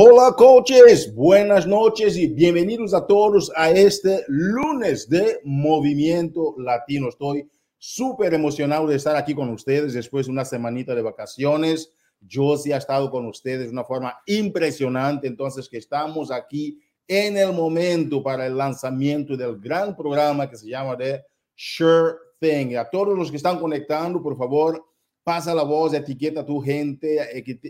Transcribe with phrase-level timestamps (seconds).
[0.00, 7.08] Hola coaches, buenas noches y bienvenidos a todos a este lunes de Movimiento Latino.
[7.08, 11.90] Estoy súper emocionado de estar aquí con ustedes después de una semanita de vacaciones.
[12.20, 17.36] Yo sí he estado con ustedes de una forma impresionante, entonces que estamos aquí en
[17.36, 21.24] el momento para el lanzamiento del gran programa que se llama de
[21.56, 22.76] Sure Thing.
[22.76, 24.80] A todos los que están conectando, por favor,
[25.24, 27.18] pasa la voz, etiqueta a tu gente,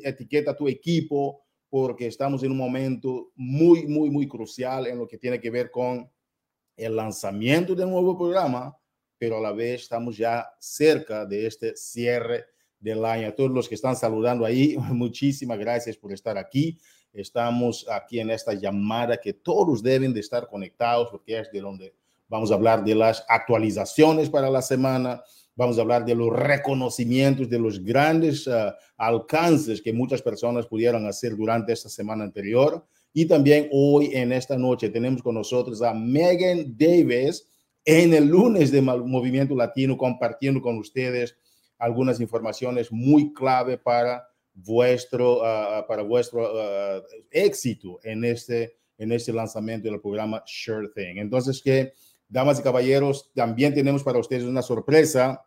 [0.04, 5.06] etiqueta a tu equipo porque estamos en un momento muy, muy, muy crucial en lo
[5.06, 6.10] que tiene que ver con
[6.76, 8.76] el lanzamiento del nuevo programa,
[9.18, 12.46] pero a la vez estamos ya cerca de este cierre
[12.78, 13.28] del año.
[13.28, 16.78] A todos los que están saludando ahí, muchísimas gracias por estar aquí.
[17.12, 21.94] Estamos aquí en esta llamada que todos deben de estar conectados porque es de donde
[22.28, 25.22] vamos a hablar de las actualizaciones para la semana,
[25.58, 31.04] vamos a hablar de los reconocimientos, de los grandes uh, alcances que muchas personas pudieron
[31.04, 32.86] hacer durante esta semana anterior.
[33.12, 37.44] Y también hoy, en esta noche, tenemos con nosotros a Megan Davis
[37.84, 41.34] en el lunes de Movimiento Latino, compartiendo con ustedes
[41.76, 49.32] algunas informaciones muy clave para vuestro, uh, para vuestro uh, éxito en este, en este
[49.32, 51.16] lanzamiento del programa Sure Thing.
[51.16, 51.94] Entonces, que,
[52.28, 55.44] damas y caballeros, también tenemos para ustedes una sorpresa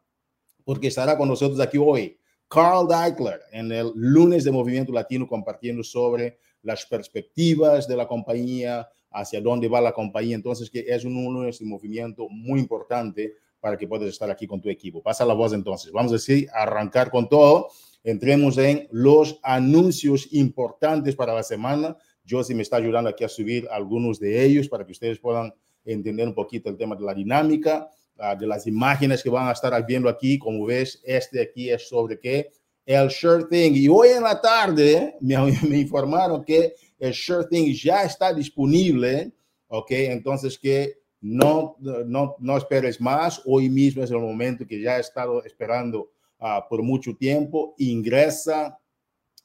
[0.64, 5.84] porque estará con nosotros aquí hoy Carl Deichler en el lunes de Movimiento Latino compartiendo
[5.84, 10.36] sobre las perspectivas de la compañía, hacia dónde va la compañía.
[10.36, 14.62] Entonces, que es un lunes de movimiento muy importante para que puedas estar aquí con
[14.62, 15.02] tu equipo.
[15.02, 15.92] Pasa la voz entonces.
[15.92, 17.70] Vamos a decir, arrancar con todo.
[18.04, 21.96] Entremos en los anuncios importantes para la semana.
[22.24, 25.54] Yo sí me está ayudando aquí a subir algunos de ellos para que ustedes puedan
[25.86, 27.90] entender un poquito el tema de la dinámica.
[28.24, 30.38] Ah, de las imágenes que van a estar viendo aquí.
[30.38, 32.52] Como ves, este aquí es sobre qué?
[32.86, 33.72] El Sure Thing.
[33.74, 35.36] Y hoy en la tarde me,
[35.68, 39.32] me informaron que el Sure Thing ya está disponible.
[39.70, 43.42] Ok, entonces que no, no, no esperes más.
[43.46, 47.74] Hoy mismo es el momento que ya he estado esperando uh, por mucho tiempo.
[47.80, 48.78] Ingresa,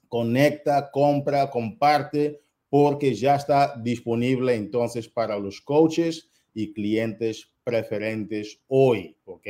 [0.06, 2.42] conecta, compra, comparte,
[2.78, 9.46] porque ya está disponible entonces para los coaches y clientes preferentes hoy, ¿ok?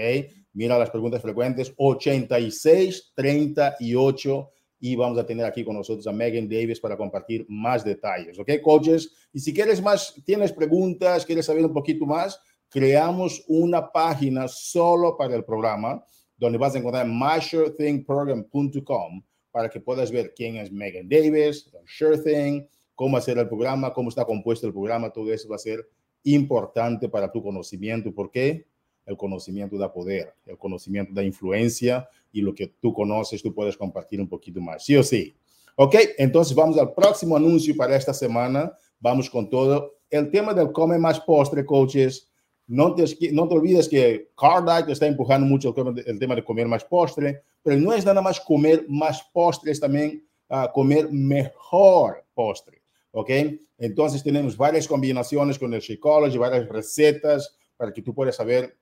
[0.53, 4.48] Mira las preguntas frecuentes, 86, 38
[4.78, 8.60] y vamos a tener aquí con nosotros a Megan Davis para compartir más detalles, ¿ok,
[8.62, 9.10] coaches?
[9.32, 15.16] Y si quieres más, tienes preguntas, quieres saber un poquito más, creamos una página solo
[15.16, 16.00] para el programa
[16.37, 22.69] donde vas a encontrar mysurethingprogram.com para que puedas ver quién es Megan Davis, Sure Thing,
[22.97, 25.89] cómo hacer el programa, cómo está compuesto el programa, todo eso va a ser
[26.25, 28.12] importante para tu conocimiento.
[28.12, 28.67] ¿Por qué?
[29.05, 33.77] El conocimiento da poder, el conocimiento da influencia y lo que tú conoces, tú puedes
[33.77, 35.37] compartir un poquito más, sí o sí.
[35.77, 38.73] Ok, entonces vamos al próximo anuncio para esta semana.
[38.99, 39.99] Vamos con todo.
[40.09, 42.31] El tema del come más postre, coaches.
[42.67, 45.75] No te, no te olvides que Cardiac está empujando mucho
[46.06, 49.79] el, tema de comer más postre, pero no es nada más comer más postre, es
[49.79, 52.75] también uh, comer mejor postre.
[53.16, 53.31] ¿Ok?
[53.78, 58.77] Entonces tenemos varias combinaciones con el Shakeology, varias recetas para que tú puedas saber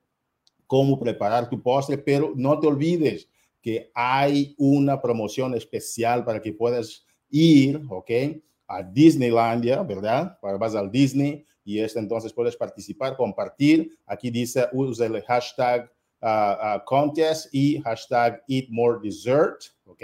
[0.67, 3.29] cómo preparar tu postre, pero no te olvides
[3.61, 8.11] que hay una promoción especial para que puedas ir, ¿ok?
[8.67, 10.37] A Disneylandia, ¿verdad?
[10.41, 13.97] Vas al Disney y este entonces puedes participar, compartir.
[14.05, 15.89] Aquí dice, usa el hashtag
[16.21, 20.03] uh, uh, contest y hashtag eat more dessert, ¿ok?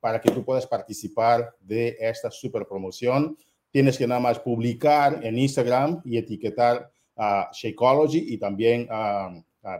[0.00, 3.38] Para que tú puedas participar de esta super promoción
[3.74, 9.34] tienes que nada más publicar en Instagram y etiquetar a Shakeology y también a,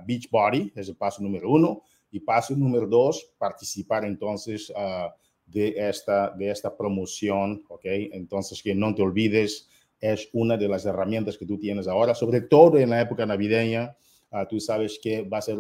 [0.05, 1.83] Beachbody, es el paso número uno.
[2.11, 5.15] Y paso número dos, participar entonces ah,
[5.47, 7.85] de, esta, de esta promoción, ¿ok?
[7.85, 9.69] Entonces, que no te olvides,
[10.01, 13.97] es una de las herramientas que tú tienes ahora, sobre todo en la época navideña.
[14.33, 15.59] Ah, tú sabes que va a ser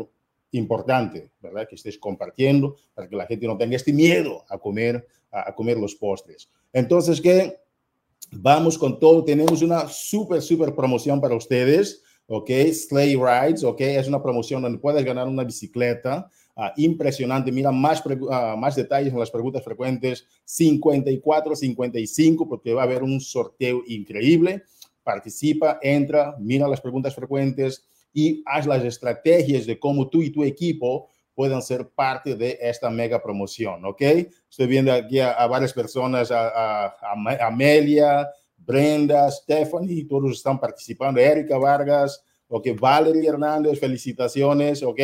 [0.50, 1.68] importante, ¿verdad?
[1.68, 5.54] Que estés compartiendo para que la gente no tenga este miedo a comer, a, a
[5.54, 6.50] comer los postres.
[6.72, 7.63] Entonces, que
[8.36, 9.24] Vamos con todo.
[9.24, 12.02] Tenemos una súper, súper promoción para ustedes.
[12.26, 12.50] ¿ok?
[12.72, 13.80] Sleigh Rides, ¿ok?
[13.80, 16.30] Es una promoción donde puedes ganar una bicicleta.
[16.56, 17.50] Uh, impresionante.
[17.50, 23.02] Mira más, uh, más detalles en las preguntas frecuentes 54, 55, porque va a haber
[23.02, 24.62] un sorteo increíble.
[25.02, 30.44] Participa, entra, mira las preguntas frecuentes y haz las estrategias de cómo tú y tu
[30.44, 34.00] equipo puedan ser parte de esta mega promoción, ¿ok?
[34.48, 36.94] Estoy viendo aquí a, varias personas, a,
[37.40, 45.00] Amelia, Brenda, Stephanie, todos están participando, Erika Vargas, ok, Valerie Hernández, felicitaciones, ok.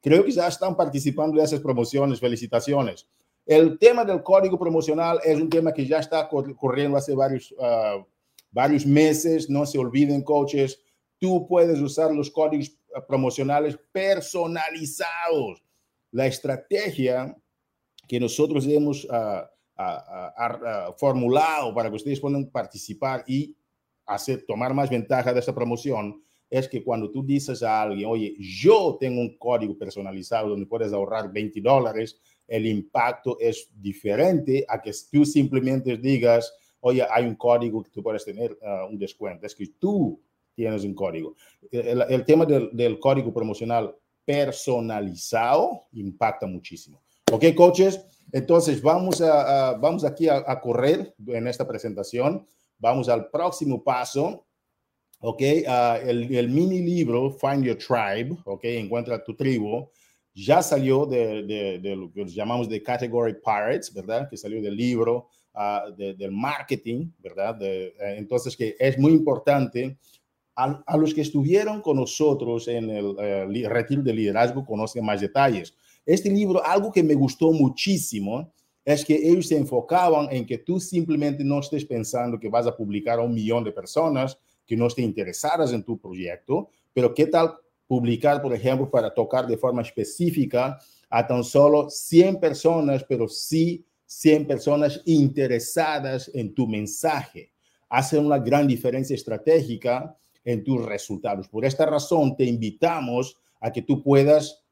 [0.00, 3.06] Creo que ya están participando de esas promociones, felicitaciones.
[3.46, 8.04] El tema del código promocional es un tema que ya está corriendo hace varios, ah,
[8.50, 9.50] varios meses.
[9.50, 10.80] No se olviden, coaches,
[11.18, 12.76] tú puedes usar los códigos
[13.06, 15.62] promocionales personalizados.
[16.10, 17.36] La estrategia
[18.06, 19.46] que nosotros hemos uh,
[20.96, 23.56] formulado para que ustedes puedan participar y
[24.06, 28.36] hacer, tomar más ventaja de esa promoción es que cuando tú dices a alguien, oye,
[28.38, 34.80] yo tengo un código personalizado donde puedes ahorrar 20 dólares, el impacto es diferente a
[34.80, 38.56] que tú simplemente digas, oye, hay un código que tú puedes tener
[38.88, 39.46] un descuento.
[39.46, 40.20] Es que tú
[40.54, 41.34] tienes un código.
[41.70, 47.02] El, tema del, del, código promocional personalizado impacta muchísimo.
[47.32, 52.46] Ok, coaches, entonces vamos, a, vamos aquí a, correr en esta presentación.
[52.78, 54.46] Vamos al próximo paso.
[55.20, 59.88] Ok, uh, el, el, mini libro Find Your Tribe, ok, encuentra tu tribu,
[60.34, 64.28] ya salió de, de, de lo que llamamos de Category Pirates, ¿verdad?
[64.28, 67.56] Que salió del libro uh, del marketing, ¿verdad?
[67.62, 69.96] Eh, entonces, que es muy importante
[70.56, 75.74] a, los que estuvieron con nosotros en el uh, retiro de liderazgo conocen más detalles.
[76.06, 78.52] Este libro, algo que me gustó muchísimo,
[78.84, 82.76] es que ellos se enfocaban en que tú simplemente no estés pensando que vas a
[82.76, 87.26] publicar a un millón de personas que no estén interesadas en tu proyecto, pero qué
[87.26, 87.54] tal
[87.86, 90.78] publicar, por ejemplo, para tocar de forma específica
[91.08, 97.52] a tan solo 100 personas, pero sí 100 personas interesadas en tu mensaje.
[97.88, 101.48] Hace una gran diferencia estratégica en tus resultados.
[101.48, 104.64] Por esta razón, te invitamos a que tú puedas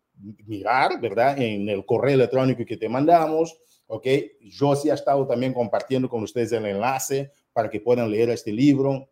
[0.46, 1.40] mirar, ¿verdad?
[1.40, 4.06] En el correo electrónico que te mandamos, ¿ok?
[4.42, 8.52] Yo sí he estado también compartiendo con ustedes el enlace para que puedan leer este
[8.52, 9.08] libro,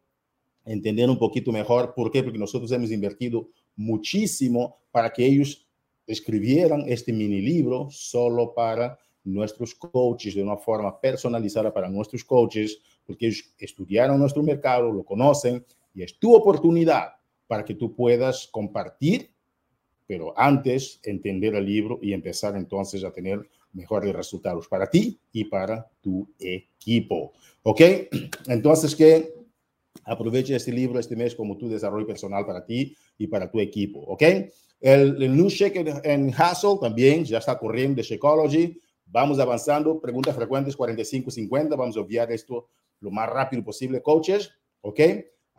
[0.65, 1.95] entender un poquito mejor.
[1.95, 2.23] ¿Por qué?
[2.23, 5.67] Porque nosotros hemos invertido muchísimo para que ellos
[6.07, 12.81] escribieran este mini libro solo para nuestros coaches de una forma personalizada para nuestros coaches,
[13.07, 15.65] porque ellos estudiaron nuestro mercado, lo conocen
[16.03, 17.15] es tu oportunidad
[17.47, 19.31] para que tú puedas compartir,
[20.07, 25.45] pero antes entender el libro y empezar entonces a tener mejores resultados para ti y
[25.45, 27.33] para tu equipo.
[27.63, 27.81] ¿Ok?
[28.47, 29.35] Entonces, que
[30.05, 34.01] aproveche este libro este mes como tu desarrollo personal para ti y para tu equipo.
[34.01, 34.23] ¿Ok?
[34.81, 38.81] El, el New Shake en Hustle también ya está corriendo de Shakeology.
[39.07, 40.01] Vamos avanzando.
[40.01, 41.77] Preguntas frecuentes 45-50.
[41.77, 42.69] Vamos a obviar esto
[43.01, 44.53] lo más rápido posible, coaches.
[44.83, 45.01] ¿Ok?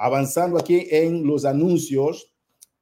[0.04, 2.34] Avanzando aquí en los anuncios,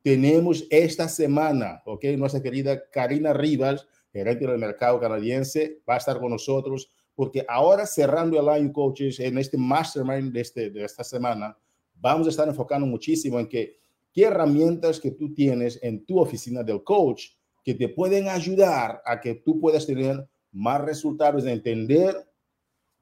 [0.02, 2.06] tenemos esta semana, ¿ok?
[2.18, 7.86] Nuestra querida Karina Rivas, gerente del mercado canadiense, va a estar con nosotros porque ahora
[7.86, 11.58] cerrando el año, coaches, en este mastermind de, este, de esta semana,
[11.96, 13.82] vamos a estar enfocando muchísimo en que
[14.14, 17.32] qué herramientas que tú tienes en tu oficina del coach
[17.66, 22.16] que te pueden ayudar a que tú puedas tener más resultados, de entender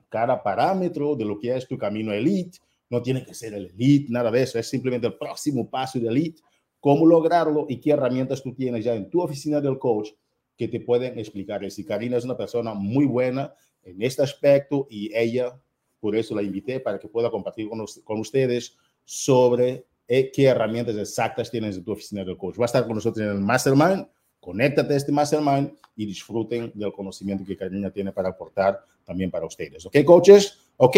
[0.10, 2.58] cada parámetro de lo que es tu camino elite
[2.90, 6.08] no tiene que ser el elite, nada de eso, es simplemente el próximo paso de
[6.08, 6.42] elite,
[6.80, 10.10] cómo lograrlo y qué herramientas tú tienes ya en tu oficina del coach
[10.56, 11.62] que te pueden explicar.
[11.64, 15.60] Y Karina es una persona muy buena en este aspecto y ella,
[16.00, 20.96] por eso la invité para que pueda compartir con, con ustedes sobre eh, qué herramientas
[20.96, 22.58] exactas tienes en tu oficina del coach.
[22.60, 24.08] Va a estar con nosotros en el Mastermind.
[24.40, 29.46] Conéctate a este Mastermind y disfruten del conocimiento que Karina tiene para aportar también para
[29.46, 29.86] ustedes.
[29.86, 30.58] ¿Ok, coaches?
[30.78, 30.98] Ok.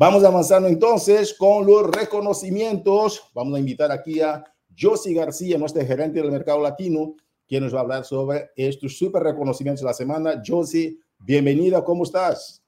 [0.00, 3.20] Vamos avanzando entonces con los reconocimientos.
[3.34, 4.44] Vamos a invitar aquí a
[4.78, 7.16] Josie García, nuestro gerente del mercado latino,
[7.48, 10.40] quien nos va a hablar sobre estos super reconocimientos de la semana.
[10.46, 12.62] Josie, bienvenida, ¿cómo estás?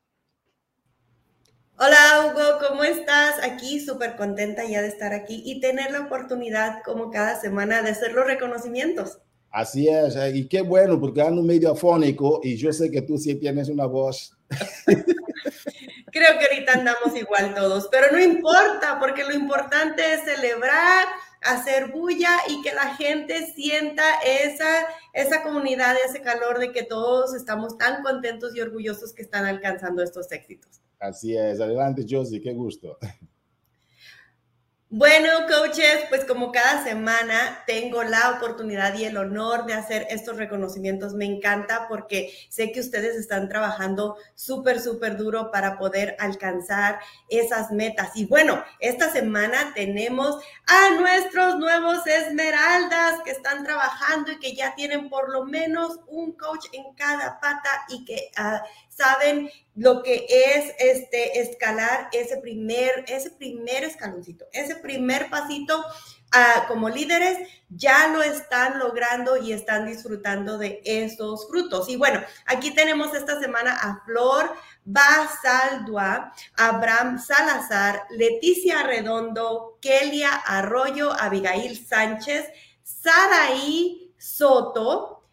[1.79, 3.37] Hola Hugo, ¿cómo estás?
[3.45, 7.91] Aquí súper contenta ya de estar aquí y tener la oportunidad como cada semana de
[7.91, 9.21] hacer los reconocimientos.
[9.53, 13.17] Así es, eh, y qué bueno, porque ando medio afónico y yo sé que tú
[13.19, 14.37] sí tienes una voz
[16.11, 21.07] Creo que ahorita andamos igual todos, pero no importa, porque lo importante es celebrar,
[21.43, 27.35] hacer bulla y que la gente sienta esa, esa comunidad, ese calor de que todos
[27.35, 30.81] estamos tan contentos y orgullosos que están alcanzando estos éxitos.
[30.99, 31.61] Así es.
[31.61, 32.99] Adelante, Josie, qué gusto.
[34.93, 40.37] Bueno, coaches, pues como cada semana tengo la oportunidad y el honor de hacer estos
[40.37, 41.15] reconocimientos.
[41.15, 47.71] Me encanta porque sé que ustedes están trabajando súper, súper duro para poder alcanzar esas
[47.71, 48.11] metas.
[48.17, 54.75] Y bueno, esta semana tenemos a nuestros nuevos esmeraldas que están trabajando y que ya
[54.75, 58.59] tienen por lo menos un coach en cada pata y que uh,
[59.01, 65.83] saben lo que es este escalar ese primer, ese primer escaloncito, ese primer pasito
[66.33, 67.39] ah, como líderes,
[67.71, 71.89] ya lo están logrando y están disfrutando de esos frutos.
[71.89, 74.53] Y bueno, aquí tenemos esta semana a Flor
[74.85, 82.45] Basaldua, Abraham Salazar, Leticia Redondo, Kelia Arroyo, Abigail Sánchez,
[82.83, 85.25] Saraí Soto,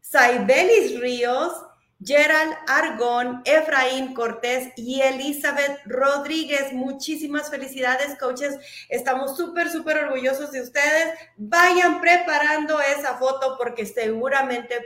[0.00, 1.52] Saibelis Ríos,
[2.02, 6.72] Gerald Argón, Efraín Cortés y Elizabeth Rodríguez.
[6.72, 8.56] Muchísimas felicidades, coaches.
[8.88, 11.18] Estamos súper, súper orgullosos de ustedes.
[11.36, 14.76] Vayan preparando esa foto porque seguramente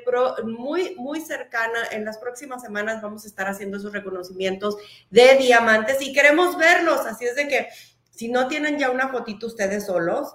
[0.45, 4.77] muy, muy cercana, en las próximas semanas vamos a estar haciendo esos reconocimientos
[5.11, 7.01] de diamantes y queremos verlos.
[7.07, 7.69] Así es de que
[8.11, 10.35] si no tienen ya una fotito ustedes solos,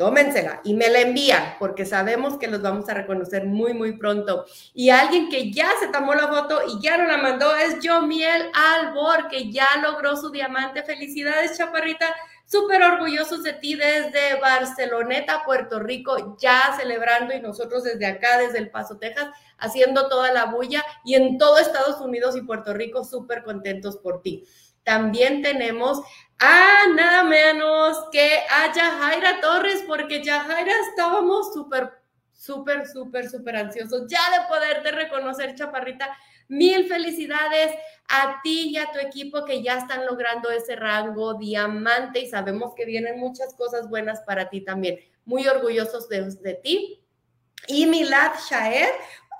[0.00, 4.46] tómensela y me la envían porque sabemos que los vamos a reconocer muy, muy pronto.
[4.72, 8.50] Y alguien que ya se tomó la foto y ya no la mandó es Jomiel
[8.54, 10.82] Albor, que ya logró su diamante.
[10.84, 12.14] Felicidades, chaparrita.
[12.46, 18.56] Súper orgullosos de ti desde Barceloneta, Puerto Rico, ya celebrando y nosotros desde acá, desde
[18.56, 19.28] El Paso, Texas,
[19.58, 24.22] haciendo toda la bulla y en todo Estados Unidos y Puerto Rico, súper contentos por
[24.22, 24.46] ti.
[24.82, 26.00] También tenemos
[26.40, 31.92] a nada menos que a Yajaira Torres, porque Yajaira estábamos súper,
[32.32, 36.16] súper, súper, súper ansiosos ya de poderte reconocer, Chaparrita.
[36.48, 37.72] Mil felicidades
[38.08, 42.72] a ti y a tu equipo que ya están logrando ese rango diamante y sabemos
[42.74, 44.98] que vienen muchas cosas buenas para ti también.
[45.26, 47.04] Muy orgullosos de, ti.
[47.68, 48.90] Y Milad Shaer,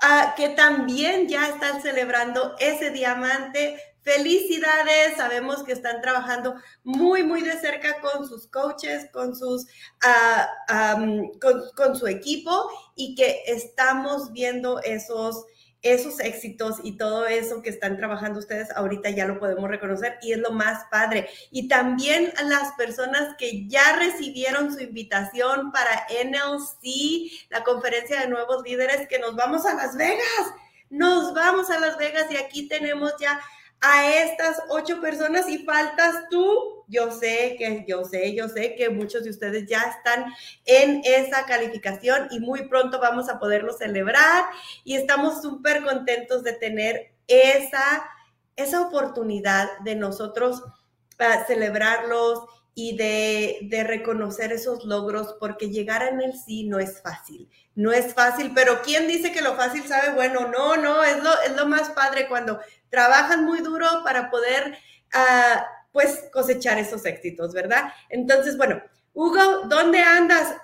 [0.02, 6.54] ah, que también ya están celebrando ese diamante Felicidades, sabemos que están trabajando
[6.84, 9.66] muy, muy de cerca con sus coaches, con, sus,
[10.02, 10.48] ah,
[11.76, 15.44] con, su equipo y que estamos viendo esos,
[15.82, 20.32] esos éxitos y todo eso que están trabajando ustedes ahorita ya lo podemos reconocer y
[20.32, 21.28] es lo más padre.
[21.50, 28.28] Y también a las personas que ya recibieron su invitación para NLC, la conferencia de
[28.28, 30.54] nuevos líderes, que nos vamos a Las Vegas.
[30.88, 33.38] Nos vamos a Las Vegas y aquí tenemos ya
[33.80, 36.84] a estas ocho personas y faltas tú.
[36.88, 40.26] Yo sé que, yo sé, yo sé que muchos de ustedes ya están
[40.64, 44.46] en esa calificación y muy pronto vamos a poderlo celebrar
[44.84, 48.04] y estamos súper contentos de tener esa,
[48.56, 50.62] esa oportunidad de nosotros
[51.16, 52.40] para celebrarlos
[52.74, 57.92] y de, de, reconocer esos logros, porque llegar en el sí no es fácil, no
[57.92, 60.48] es fácil, pero ¿quién dice que lo fácil sabe bueno?
[60.48, 64.78] No, no, es lo, es lo más padre cuando trabajan muy duro para poder,
[65.14, 65.60] uh,
[65.92, 67.92] pues, cosechar esos éxitos, ¿verdad?
[68.08, 68.80] Entonces, bueno,
[69.12, 70.54] Hugo, ¿dónde andas?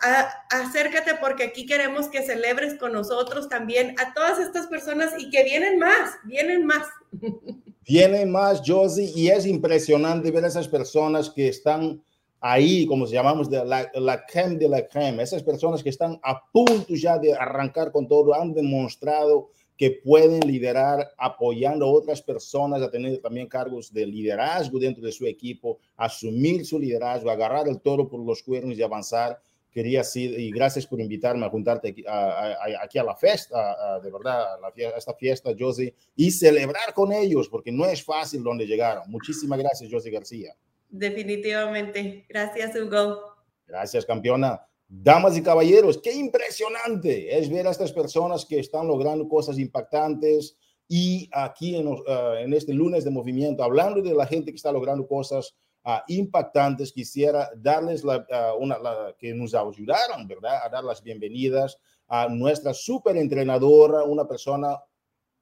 [0.50, 5.42] acércate porque aquí queremos que celebres con nosotros también a todas estas personas y que
[5.42, 6.86] vienen más, vienen más.
[7.86, 12.02] Vienen más, Josie, y es impresionante ver esas personas que están
[12.40, 16.18] ahí, como se llamamos, de la, la creme de la creme, esas personas que están
[16.24, 22.22] a punto ya de arrancar con todo, han demostrado que pueden liderar apoyando a otras
[22.22, 27.68] personas a tener también cargos de liderazgo dentro de su equipo, asumir su liderazgo, agarrar
[27.68, 29.38] el toro por los cuernos y avanzar.
[29.76, 34.96] Quería decir, y gracias por invitarme a juntarte aquí a, la fiesta, de verdad, a,
[34.96, 39.02] esta fiesta, Josie, y celebrar con ellos, porque no es fácil donde llegaron.
[39.10, 40.56] Muchísimas gracias, Josie García.
[40.88, 42.24] Definitivamente.
[42.26, 43.34] Gracias, Hugo.
[43.66, 44.66] Gracias, campeona.
[44.88, 50.56] Damas y caballeros, qué impresionante es ver a estas personas que están logrando cosas impactantes
[50.88, 55.06] y aquí en, ah, este lunes de movimiento, hablando de la gente que está logrando
[55.06, 55.54] cosas
[56.08, 58.76] impactantes, quisiera darles la, ah, una,
[59.18, 60.60] que nos ayudaron, ¿verdad?
[60.64, 61.78] A dar las bienvenidas
[62.08, 64.80] a nuestra super entrenadora, una persona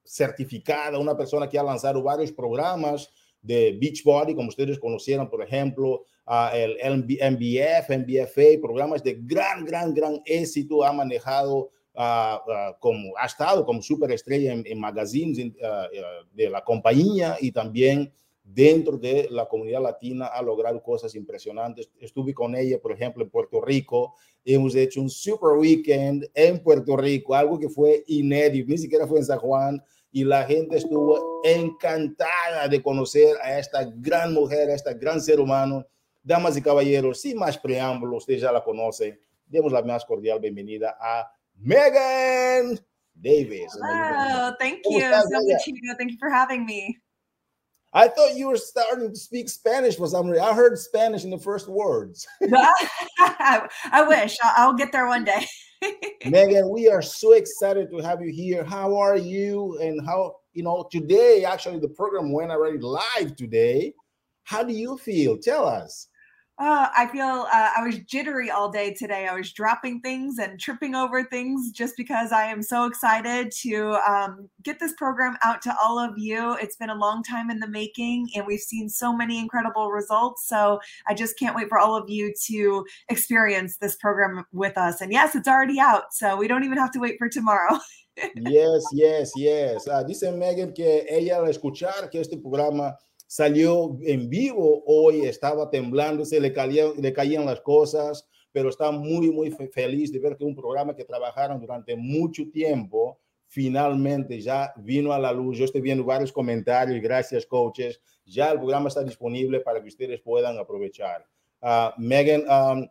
[0.04, 3.08] certificada, una persona que ha lanzado varios programas
[3.40, 6.04] de Beachbody, como ustedes conocieron, por ejemplo,
[6.52, 11.70] el MBF, MBFA, programas de gran, gran, gran éxito, ha manejado
[12.80, 15.38] como, ha estado como superestrella en, en magazines
[16.32, 18.12] de la compañía y también
[18.44, 21.90] dentro de la comunidad latina ha logrado cosas impresionantes.
[21.98, 24.14] Estuve con ella, por ejemplo, en Puerto Rico.
[24.44, 29.18] Hemos hecho un super weekend en Puerto Rico, algo que fue inédito, ni siquiera fue
[29.18, 29.82] en San Juan
[30.12, 35.40] y la gente estuvo encantada de conocer a esta gran mujer, a este gran ser
[35.40, 35.84] humano.
[36.22, 40.96] Damas y caballeros, sin más preámbulos, ustedes ya la conocen, demos la más cordial bienvenida
[41.00, 42.78] a Megan
[43.12, 43.76] Davis.
[43.82, 45.00] Hello, thank you.
[45.00, 46.96] So much, Thank you for having me.
[47.94, 50.44] I thought you were starting to speak Spanish for some reason.
[50.44, 52.26] I heard Spanish in the first words.
[53.18, 54.36] I wish.
[54.42, 55.46] I'll get there one day.
[56.26, 58.64] Megan, we are so excited to have you here.
[58.64, 59.78] How are you?
[59.80, 63.94] And how, you know, today, actually, the program went already live today.
[64.42, 65.38] How do you feel?
[65.38, 66.08] Tell us.
[66.56, 69.26] Uh, I feel uh, I was jittery all day today.
[69.26, 73.99] I was dropping things and tripping over things just because I am so excited to
[74.08, 76.56] um, get this program out to all of you.
[76.61, 80.46] It's been a long time in the making, and we've seen so many incredible results.
[80.46, 85.00] So I just can't wait for all of you to experience this program with us.
[85.00, 87.80] And yes, it's already out, so we don't even have to wait for tomorrow.
[88.37, 89.88] yes, yes, yes.
[89.88, 92.96] Uh, dice Megan que ella escuchar que este programa
[93.35, 96.55] salió en vivo hoy, estaba temblando, se le,
[96.97, 101.05] le caían las cosas, pero está muy, muy feliz de ver que un programa que
[101.05, 105.59] trabajaron durante mucho tiempo finalmente ya vino a la luz.
[105.59, 108.00] Yo estoy viendo varios comentarios, gracias coaches.
[108.25, 111.26] Ya el programa está disponible para que ustedes puedan aprovechar.
[111.61, 112.88] Uh, Megan, um,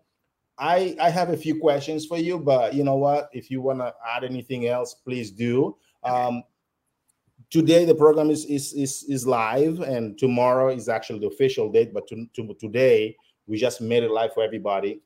[0.58, 3.30] I, I have a few questions for you, but you know what?
[3.32, 5.78] If you want to add anything else, please do.
[6.04, 6.44] Um,
[7.54, 11.94] today the program is, is is is live and tomorrow is actually the official date
[11.94, 15.02] but to, to today we just made it live for everybody.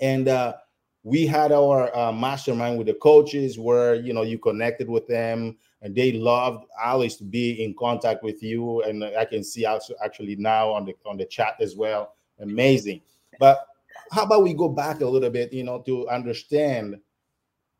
[0.00, 0.54] And uh,
[1.02, 5.56] we had our uh, mastermind with the coaches where you know you connected with them
[5.82, 9.94] and they loved always to be in contact with you and i can see also
[10.02, 12.14] actually now on the on the chat as well.
[12.40, 13.00] Amazing.
[13.38, 13.66] But
[14.10, 16.98] how about we go back a little bit you know to understand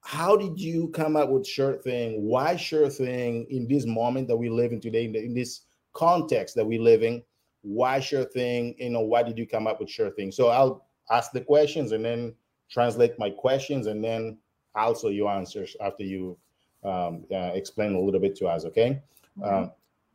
[0.06, 2.22] how did you come up with sure thing?
[2.22, 5.62] Why sure thing in this moment that we live in today in, the, in, this
[5.94, 7.24] context that we live in?
[7.62, 8.76] Why sure thing?
[8.78, 10.30] You know why did you come up with sure thing?
[10.30, 12.36] So i'll ask the questions and then
[12.70, 14.38] translate my questions and then
[14.76, 16.38] also your answers after you
[16.84, 19.02] um, uh, explain a little bit to us okay?
[19.36, 19.64] Mm-hmm.
[19.64, 19.68] uh,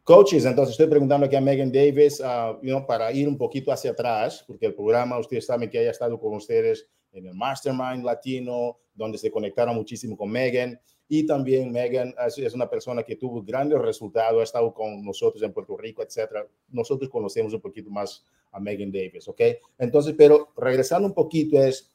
[0.05, 3.73] coaches entonces estoy preguntando aquí a megan davis uh, you know, para ir un poquito
[3.73, 8.03] hacia atrás porque el programa ustedes saben que haya estado con ustedes en el Mastermind
[8.03, 10.79] Latino, donde se conectaron muchísimo con Megan.
[11.07, 15.51] Y también Megan es una persona que tuvo grandes resultados, ha estado con nosotros en
[15.51, 16.47] Puerto Rico, etcétera.
[16.69, 19.41] Nosotros conocemos un poquito más a Megan Davis, ¿ok?
[19.77, 21.91] Entonces, pero regresando un poquito es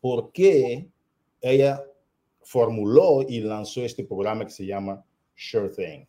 [0.00, 0.88] por qué
[1.40, 1.84] ella
[2.42, 5.04] formuló y lanzó este programa que se llama
[5.34, 6.06] Sure Thing.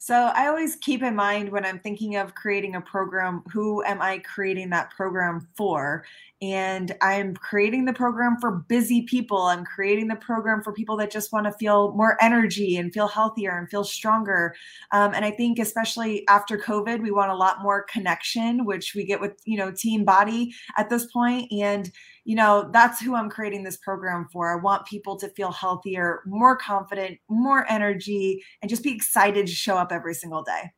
[0.00, 4.00] So I always keep in mind when I'm thinking of creating a program, who am
[4.00, 6.04] I creating that program for?
[6.40, 9.42] And I'm creating the program for busy people.
[9.42, 13.08] I'm creating the program for people that just want to feel more energy and feel
[13.08, 14.54] healthier and feel stronger.
[14.92, 19.04] Um, and I think, especially after COVID, we want a lot more connection, which we
[19.04, 21.50] get with, you know, Team Body at this point.
[21.52, 21.90] And
[22.28, 24.52] you know, that's who I'm creating this program for.
[24.52, 29.52] I want people to feel healthier, more confident, more energy, and just be excited to
[29.54, 30.70] show up every single day.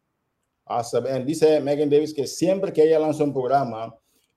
[0.69, 1.07] Awesome.
[1.07, 3.91] And dice Megan Davis que siempre que ella lanza un programa,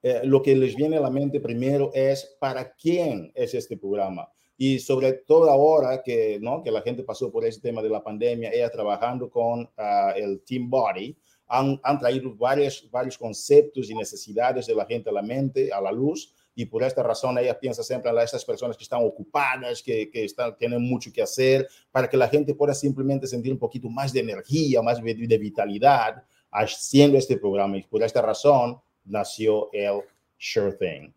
[0.03, 4.29] eh, lo que les viene a la mente primero es para quién es este programa.
[4.57, 6.61] Y sobre todo ahora que, ¿no?
[6.61, 10.41] que la gente pasó por ese tema de la pandemia, ella trabajando con uh, el
[10.41, 15.21] Team Body, han, han traído varios, varios conceptos y necesidades de la gente a la
[15.21, 18.83] mente, a la luz, y por esta razón ella piensa siempre en esas personas que
[18.83, 23.25] están ocupadas, que, que están, tienen mucho que hacer, para que la gente pueda simplemente
[23.25, 27.77] sentir un poquito más de energía, más de, de vitalidad haciendo este programa.
[27.77, 30.03] Y por esta razón nació el
[30.37, 31.13] Sure Thing.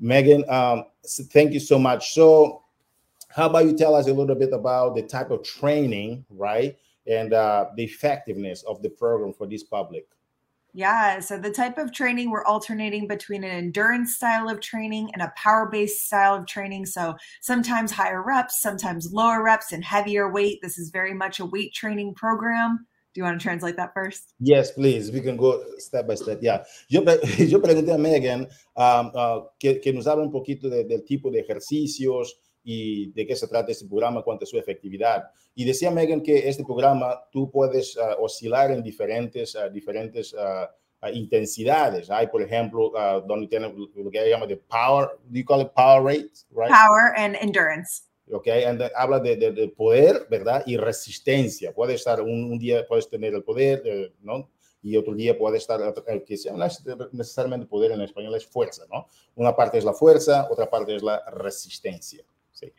[0.00, 2.14] Megan, um, thank you so much.
[2.14, 2.62] So,
[3.28, 7.32] how about you tell us a little bit about the type of training, right, and
[7.32, 10.06] uh, the effectiveness of the program for this public?
[10.72, 11.18] Yeah.
[11.18, 15.32] So the type of training we're alternating between an endurance style of training and a
[15.36, 16.86] power based style of training.
[16.86, 20.60] So sometimes higher reps, sometimes lower reps, and heavier weight.
[20.62, 22.86] This is very much a weight training program.
[23.12, 24.34] Do you want to translate that first?
[24.38, 25.10] Yes, please.
[25.10, 26.38] We can go step by step.
[26.42, 26.62] Yeah.
[26.88, 27.02] Yo,
[27.38, 28.46] yo pregunté a Megan
[28.76, 33.26] um, uh, que, que, nos habla un poquito de, del tipo de ejercicios y de
[33.26, 35.24] qué se trata este programa, cuánta es su efectividad.
[35.56, 40.68] Y decía Megan que este programa tú puedes uh, oscilar en diferentes, uh, diferentes uh,
[41.12, 42.10] intensidades.
[42.10, 42.92] Hay, por ejemplo,
[43.26, 46.68] donde tiene lo que llama de power, do you call it power rate, right?
[46.68, 48.09] Power and endurance.
[48.32, 50.62] Okay, and habla de, de, de, poder, ¿verdad?
[50.66, 51.72] Y resistencia.
[51.72, 54.48] Puede estar un, un día, puedes tener el poder, eh, ¿no?
[54.82, 58.46] y otro día puede estar, eh, que sea no es necesariamente poder en español, es
[58.46, 59.06] fuerza, ¿no?
[59.34, 62.24] Una parte es la fuerza, otra parte es la resistencia.
[62.52, 62.72] ¿sí?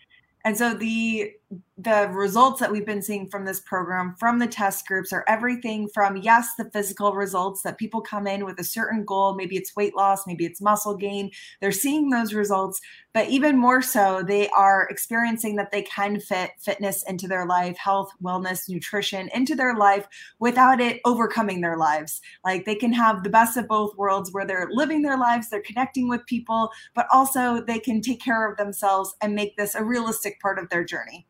[0.44, 1.41] And so the
[1.78, 5.88] the results that we've been seeing from this program from the test groups are everything
[5.94, 9.36] from yes the physical results that people come in with a certain goal.
[9.36, 11.32] Maybe it's weight loss maybe it's muscle gain.
[11.60, 12.80] They're seeing those results
[13.14, 17.78] but even more so they are experiencing that they can fit fitness into their life
[17.78, 20.08] health wellness nutrition into their life
[20.40, 22.22] without it overcoming their lives.
[22.46, 25.62] Like they can have the best of both worlds where they're living their lives they're
[25.62, 29.84] connecting with people but also they can take care of themselves and make this a
[29.84, 31.28] realistic part of their journey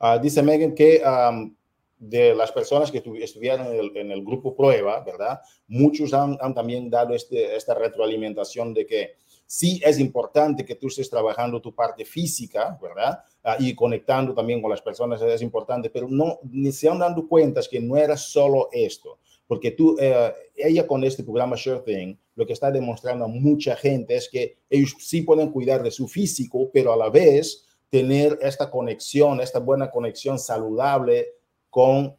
[0.00, 1.54] Uh, dice Megan que um,
[1.98, 5.40] de las personas que estuvieron en el, en el, grupo prueba, ¿verdad?
[5.68, 10.86] Muchos han, han también dado este, esta retroalimentación de que sí es importante que tú
[10.86, 13.18] estés trabajando tu parte física, ¿verdad?
[13.42, 17.26] Ah, y conectando también con las personas es importante, pero no, ni se han dado
[17.28, 22.14] cuenta que no era solo esto, porque tú, eh, ella con este programa Sure Thing,
[22.36, 26.06] lo que está demostrando a mucha gente es que ellos sí pueden cuidar de su
[26.06, 31.28] físico, pero a la vez tener esta conexión, esta buena conexión saludable
[31.68, 32.16] con,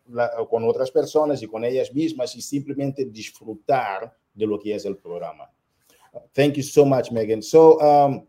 [0.49, 4.97] con otras personas y con ellas mismas y simplemente disfrutar de lo que es el
[4.97, 5.49] programa.
[6.33, 7.41] Thank you so much, Megan.
[7.41, 8.27] So um,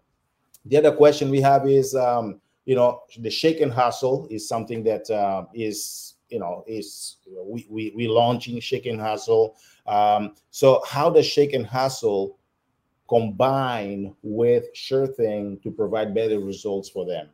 [0.65, 4.85] the other question we have is, um, you know, the shake and hustle is something
[4.85, 9.57] that uh, is, you know, is we we we launching shake and hustle.
[9.87, 12.39] Um, so how does shake and hustle
[13.09, 17.29] combine with Sure Thing to provide better results for them?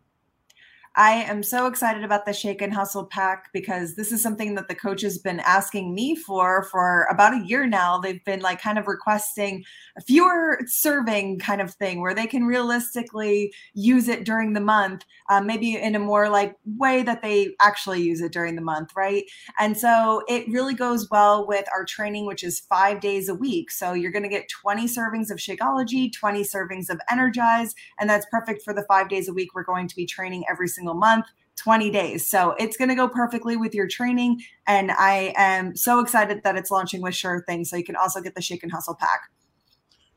[0.99, 4.67] I am so excited about the Shake and Hustle pack because this is something that
[4.67, 7.99] the coach has been asking me for for about a year now.
[7.99, 9.63] They've been like kind of requesting
[9.97, 15.05] a fewer serving kind of thing where they can realistically use it during the month,
[15.31, 18.91] uh, maybe in a more like way that they actually use it during the month,
[18.97, 19.23] right?
[19.61, 23.71] And so it really goes well with our training, which is five days a week.
[23.71, 28.27] So you're going to get 20 servings of Shakeology, 20 servings of Energize, and that's
[28.33, 30.95] perfect for the five days a week we're going to be training every single single
[30.95, 32.27] month 20 days.
[32.27, 34.41] So it's going to go perfectly with your training.
[34.67, 37.65] And I am so excited that it's launching with Sure Thing.
[37.65, 39.23] So you can also get the Shake and Hustle pack.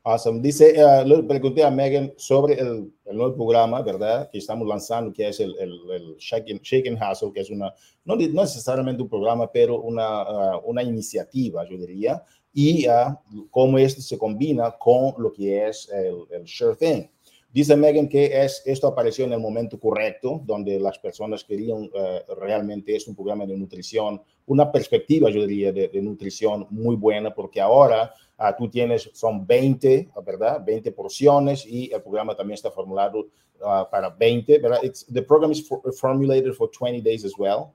[0.04, 0.42] Awesome.
[0.42, 4.28] Dice, uh, pregunté a Megan sobre el, el, nuevo programa, ¿verdad?
[4.32, 7.50] Que estamos lanzando, que es el, el, el Shake, and, Shake, and, Hustle, que es
[7.50, 7.72] una,
[8.04, 12.20] no, no necesariamente un programa, pero una, uh, una iniciativa, yo diría,
[12.52, 17.06] y uh, cómo esto se combina con lo que es el, el Sure Thing.
[17.52, 22.34] Dice Megan que es, esto apareció en el momento correcto, donde las personas querían uh,
[22.34, 27.34] realmente es un programa de nutrición, una perspectiva, yo diría, de, de nutrición muy buena,
[27.34, 30.64] porque ahora uh, tú tienes, son 20, ¿verdad?
[30.64, 33.28] 20 porciones y el programa también está formulado
[33.60, 34.78] uh, para 20, ¿verdad?
[34.82, 37.74] It's, the program is for, formulated for 20 days as well.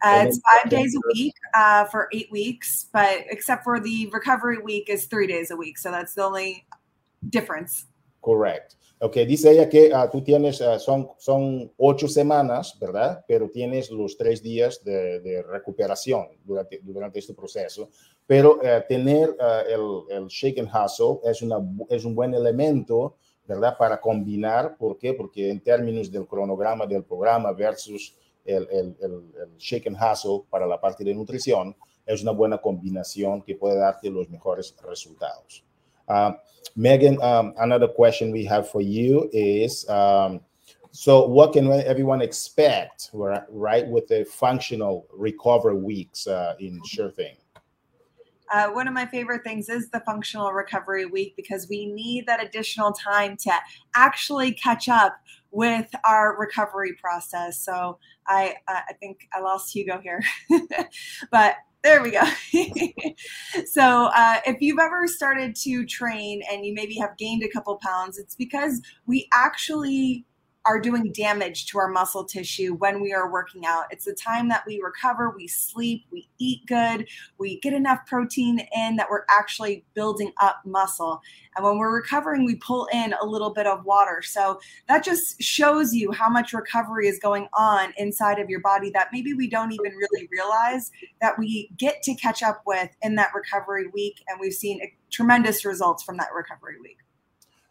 [0.00, 4.58] Uh, it's five days a week uh, for eight weeks, but except for the recovery
[4.58, 5.76] week is three days a week.
[5.76, 6.66] So that's the only
[7.28, 7.84] difference.
[8.20, 8.74] Correct.
[9.00, 13.24] Ok, dice ella que uh, tú tienes, uh, son, son ocho semanas, ¿verdad?
[13.28, 17.90] Pero tienes los tres días de, de recuperación durante, durante, este proceso.
[18.26, 19.36] Pero uh, tener
[19.68, 23.76] el, el, shake and hustle es, una, es un buen elemento, ¿verdad?
[23.78, 25.14] Para combinar, ¿por qué?
[25.14, 30.66] Porque en términos del cronograma del programa versus el, el, el shake and hustle para
[30.66, 35.67] la parte de nutrición, es una buena combinación que puede darte los mejores resultados.
[36.08, 36.32] Uh,
[36.76, 40.40] Megan, um, another question we have for you is um,
[40.92, 47.36] so what can everyone expect, right, with the functional recovery weeks uh, in Sure Thing?
[48.50, 52.42] Uh, one of my favorite things is the functional recovery week because we need that
[52.42, 53.52] additional time to
[53.94, 55.18] actually catch up
[55.50, 57.58] with our recovery process.
[57.58, 60.22] So I I think I lost Hugo here,
[61.30, 62.22] but there we go.
[63.66, 67.78] so, uh, if you've ever started to train and you maybe have gained a couple
[67.82, 70.24] pounds, it's because we actually
[70.64, 73.84] are doing damage to our muscle tissue when we are working out.
[73.90, 78.60] It's the time that we recover, we sleep, we eat good, we get enough protein
[78.76, 81.22] in that we're actually building up muscle.
[81.56, 84.20] And when we're recovering, we pull in a little bit of water.
[84.22, 88.90] So that just shows you how much recovery is going on inside of your body
[88.90, 90.90] that maybe we don't even really realize
[91.20, 94.22] that we get to catch up with in that recovery week.
[94.28, 96.98] And we've seen tremendous results from that recovery week.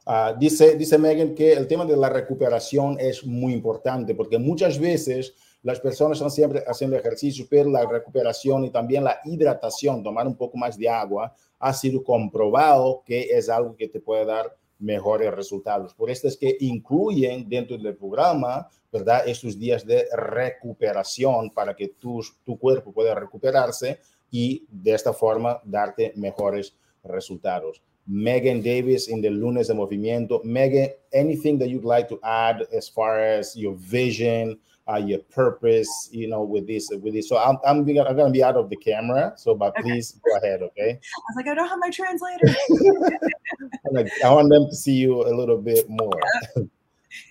[0.07, 4.79] Uh, dice, dice Megan que el tema de la recuperación es muy importante porque muchas
[4.79, 10.25] veces las personas están siempre haciendo ejercicio, pero la recuperación y también la hidratación, tomar
[10.25, 14.55] un poco más de agua, ha sido comprobado que es algo que te puede dar
[14.79, 15.93] mejores resultados.
[15.93, 19.27] Por esto es que incluyen dentro del programa, ¿verdad?
[19.27, 23.99] Estos días de recuperación para que tu, tu cuerpo pueda recuperarse
[24.31, 27.81] y de esta forma darte mejores resultados.
[28.07, 30.43] Megan Davis in the Lunes de Movimiento.
[30.43, 34.57] Megan, anything that you'd like to add as far as your vision,
[34.89, 37.27] uh, your purpose, you know, with this, with this.
[37.27, 39.33] So I'm, I'm, I'm going to be out of the camera.
[39.35, 39.81] So, but okay.
[39.83, 40.61] please go ahead.
[40.61, 40.91] Okay.
[40.91, 42.47] I was like, I don't have my translator.
[44.23, 46.21] I want them to see you a little bit more.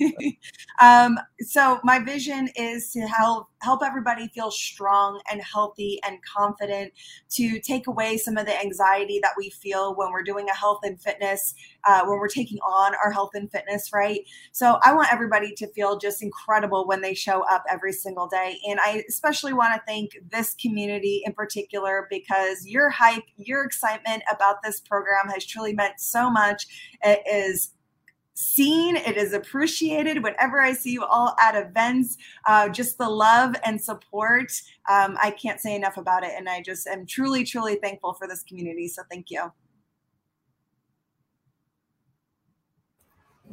[0.80, 6.92] um, so my vision is to help help everybody feel strong and healthy and confident
[7.30, 10.80] to take away some of the anxiety that we feel when we're doing a health
[10.84, 14.20] and fitness uh, when we're taking on our health and fitness right?
[14.52, 18.58] So i want everybody to feel just incredible when they show up every single day.
[18.68, 24.22] And i especially want to thank this community in particular because your hype your excitement
[24.32, 26.66] about this program has truly meant so much.
[27.02, 27.72] It is
[28.36, 28.96] seen.
[28.96, 32.18] It is appreciated whenever I see you all at events.
[32.46, 34.52] Uh, just the love and support.
[34.88, 36.32] Um, I can't say enough about it.
[36.36, 38.88] And I just am truly, truly thankful for this community.
[38.88, 39.50] So thank you.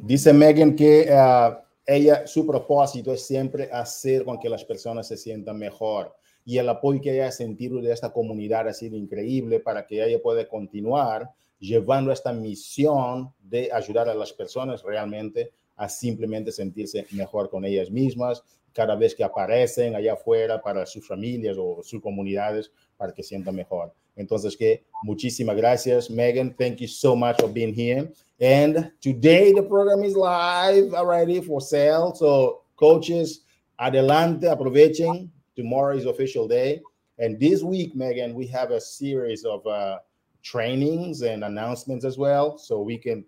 [0.06, 1.54] Dice Megan que uh,
[1.86, 6.14] ella, su propósito es siempre hacer con que las personas se sientan mejor.
[6.44, 10.04] Y el apoyo que ella ha sentido de esta comunidad ha sido increíble para que
[10.04, 11.30] ella pueda continuar
[11.66, 17.90] llevando esta misión de ayudar a las personas realmente a simplemente sentirse mejor con ellas
[17.90, 23.22] mismas cada vez que aparecen allá afuera para sus familias o sus comunidades para que
[23.22, 23.92] sientan mejor.
[24.16, 26.54] Entonces, que muchísimas gracias, Megan.
[26.54, 28.12] Thank you so much for being here.
[28.40, 32.14] And today the program is live already for sale.
[32.14, 33.44] So, coaches,
[33.78, 35.30] adelante, aprovechen.
[35.56, 36.80] Tomorrow is official day.
[37.18, 39.98] And this week, Megan, we have a series of uh,
[40.44, 42.56] trainings and announcements as well.
[42.56, 43.24] So we can,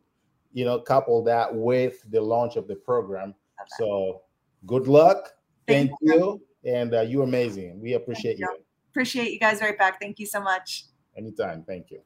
[0.53, 3.35] you know, couple that with the launch of the program.
[3.61, 3.69] Okay.
[3.79, 4.23] So
[4.67, 5.33] good luck.
[5.67, 6.41] Thank, Thank you.
[6.63, 6.73] you.
[6.73, 7.81] And uh, you're amazing.
[7.81, 8.47] We appreciate you.
[8.47, 8.63] you.
[8.91, 9.99] Appreciate you guys right back.
[10.01, 10.85] Thank you so much.
[11.17, 11.65] Anytime.
[11.65, 12.03] Thank you.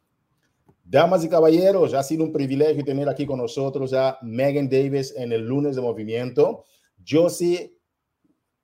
[0.85, 5.33] Damas y caballeros, ha sido un privilegio tener aquí con nosotros a Megan Davis en
[5.33, 6.65] el lunes de movimiento.
[7.07, 7.73] Josie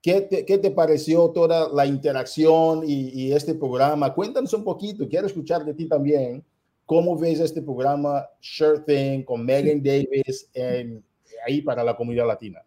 [0.06, 4.14] ¿Qué te, ¿Qué te, pareció toda la interacción y, y, este programa?
[4.14, 6.44] Cuéntanos un poquito, quiero escuchar de ti también.
[6.84, 11.04] ¿Cómo ves este programa Sure Thing con Megan Davis en,
[11.44, 12.64] ahí para la comunidad latina?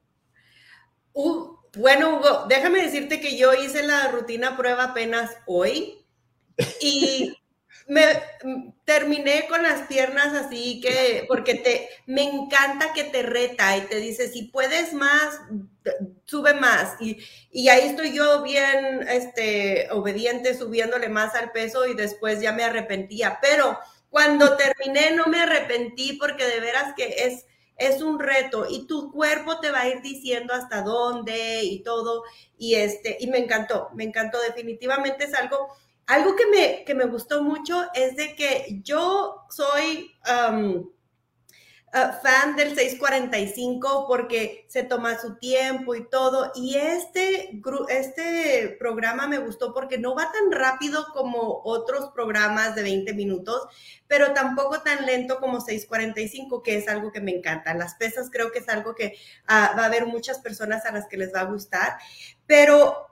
[1.14, 6.06] Uh, bueno, Hugo, déjame decirte que yo hice la rutina prueba apenas hoy
[6.82, 7.34] y
[7.90, 8.06] me
[8.86, 13.96] terminé con las piernas así que, porque te, me encanta que te reta y te
[13.96, 15.42] dice, si puedes más,
[16.26, 17.02] sube más.
[17.02, 17.18] Y,
[17.52, 22.64] y ahí estoy yo bien, este, obediente, subiéndole más al peso y después ya me
[22.64, 23.40] arrepentía.
[23.42, 23.80] Pero
[24.12, 29.12] cuando terminé no me arrepentí porque de veras que es, es un reto y tu
[29.12, 32.22] cuerpo te va a ir diciendo hasta dónde y todo.
[32.56, 34.40] Y este, y me encantó, me encantó.
[34.42, 35.70] Definitivamente es algo
[36.10, 40.90] algo que me, que me gustó mucho es de que yo soy um,
[41.92, 46.52] fan del 645 porque se toma su tiempo y todo.
[46.56, 52.82] Y este, este programa me gustó porque no va tan rápido como otros programas de
[52.82, 53.68] 20 minutos,
[54.08, 57.76] pero tampoco tan lento como 645, que es algo que me encanta.
[57.76, 61.08] Las pesas creo que es algo que uh, va a haber muchas personas a las
[61.08, 62.00] que les va a gustar,
[62.48, 63.09] pero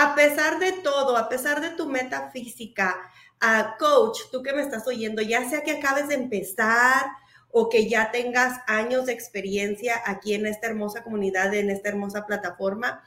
[0.00, 2.96] a pesar de todo, a pesar de tu meta física,
[3.42, 7.06] uh, coach, tú que me estás oyendo, ya sea que acabes de empezar
[7.50, 12.26] o que ya tengas años de experiencia aquí en esta hermosa comunidad, en esta hermosa
[12.26, 13.02] plataforma,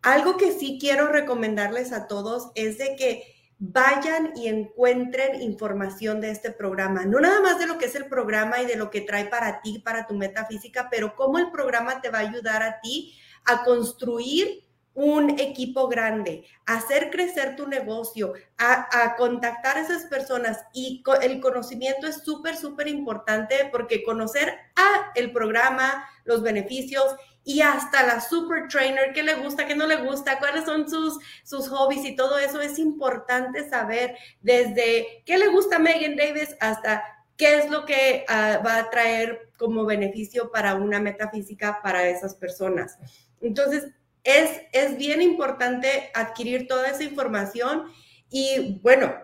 [0.00, 3.24] algo que sí quiero recomendarles a todos es de que
[3.58, 8.06] vayan y encuentren información de este programa, no nada más de lo que es el
[8.06, 11.50] programa y de lo que trae para ti, para tu meta física, pero cómo el
[11.50, 17.66] programa te va a ayudar a ti a construir un equipo grande, hacer crecer tu
[17.66, 24.52] negocio, a, contactar a esas personas y el conocimiento es súper, súper importante porque conocer
[24.76, 29.86] a el programa, los beneficios y hasta la super trainer, qué le gusta, qué no
[29.86, 35.38] le gusta, cuáles son sus, sus hobbies y todo eso es importante saber desde qué
[35.38, 37.02] le gusta a Megan Davis hasta
[37.36, 42.34] qué es lo que ah, va a traer como beneficio para una metafísica para esas
[42.34, 42.98] personas.
[43.40, 43.88] Entonces,
[44.24, 47.92] es, bien importante adquirir toda esa información
[48.28, 49.14] y bueno,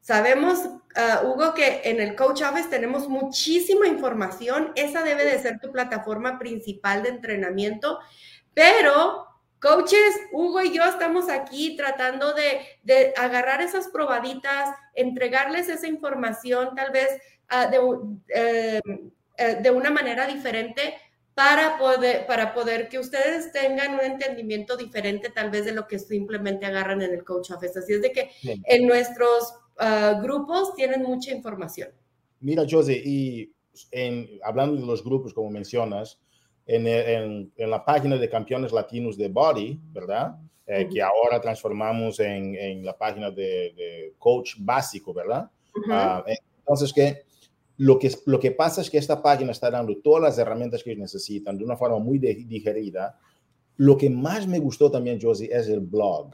[0.00, 5.60] sabemos, uh, Hugo, que en el Coach Office tenemos muchísima información, esa debe de ser
[5.60, 7.98] tu plataforma principal de entrenamiento,
[8.54, 9.26] pero
[9.60, 16.92] coaches, Hugo y yo estamos aquí tratando de, agarrar esas probaditas, entregarles esa información tal
[16.92, 17.08] vez
[17.50, 17.78] uh, de,
[18.28, 18.80] eh,
[19.36, 20.94] eh, de una manera diferente
[21.34, 25.98] para poder, para poder que ustedes tengan un entendimiento diferente tal vez de lo que
[25.98, 27.78] simplemente agarran en el Coach Office.
[27.78, 31.88] Así es de que en nuestros ah, grupos tienen mucha información.
[32.40, 33.52] Mira, José, y
[33.90, 36.20] en, hablando de los grupos, como mencionas,
[36.66, 40.36] en, en, en, la página de campeones latinos de Body, ¿verdad?
[40.66, 45.50] Eh, que ahora transformamos en, la página de, coach básico, ¿verdad?
[45.90, 47.24] Ah, entonces, que
[47.76, 50.94] Lo que, lo que pasa es que esta página está dando todas las herramientas que
[50.94, 53.18] necesitan de una forma muy digerida.
[53.76, 56.30] Lo que más me gustó también, Josie, es el blog.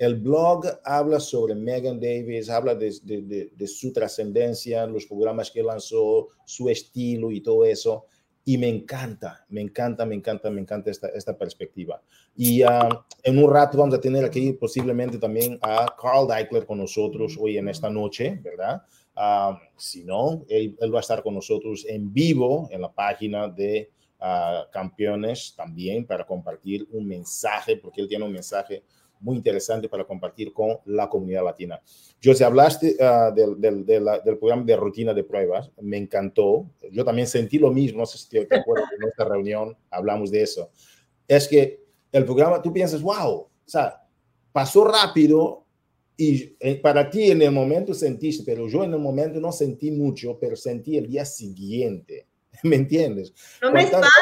[0.00, 5.62] El blog habla sobre Megan Davis, habla de, de, de, su trascendencia, los programas que
[5.62, 8.06] lanzó, su estilo y todo eso.
[8.42, 12.02] Y me encanta, me encanta, me encanta, me encanta esta, esta perspectiva.
[12.34, 12.88] Y uh,
[13.22, 17.58] en un rato vamos a tener aquí posiblemente también a Carl Deichler con nosotros hoy
[17.58, 18.82] en esta noche, ¿verdad?
[19.20, 23.48] Uh, si no, él, él, va a estar con nosotros en vivo en la página
[23.48, 28.82] de uh, Campeones también para compartir un mensaje, porque él tiene un mensaje
[29.20, 31.78] muy interesante para compartir con la comunidad latina.
[32.18, 36.70] Yo, si hablaste uh, del, del, del, del, programa de rutina de pruebas, me encantó.
[36.90, 40.40] Yo también sentí lo mismo, no sé si te acuerdas de nuestra reunión, hablamos de
[40.40, 40.70] eso.
[41.28, 44.02] Es que el programa, tú piensas, wow, o sea,
[44.50, 45.66] pasó rápido
[46.20, 49.90] y eh, para ti en el momento sentiste, pero yo en el momento no sentí
[49.90, 52.26] mucho, pero sentí el día siguiente.
[52.62, 53.32] ¿Me entiendes?
[53.62, 54.12] No me espantes,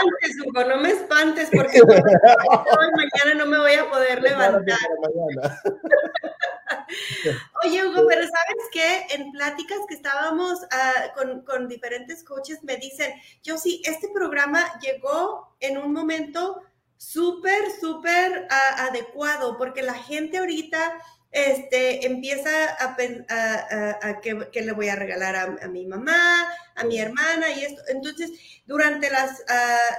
[0.47, 1.89] Hugo, no me espantes porque hoy
[2.97, 4.79] mañana no me voy a poder levantar.
[7.65, 9.07] Oye, Hugo, pero ¿sabes qué?
[9.17, 14.79] En pláticas que estábamos uh, con, con, diferentes coaches me dicen, yo sí, este programa
[14.79, 16.63] llegó en un momento
[16.97, 20.97] súper, súper uh, adecuado porque la gente ahorita
[21.31, 22.97] este, empieza a,
[23.29, 27.83] a, a, que, le voy a regalar a, mi mamá, a mi hermana y esto.
[27.89, 28.31] Entonces,
[28.67, 29.43] durante las,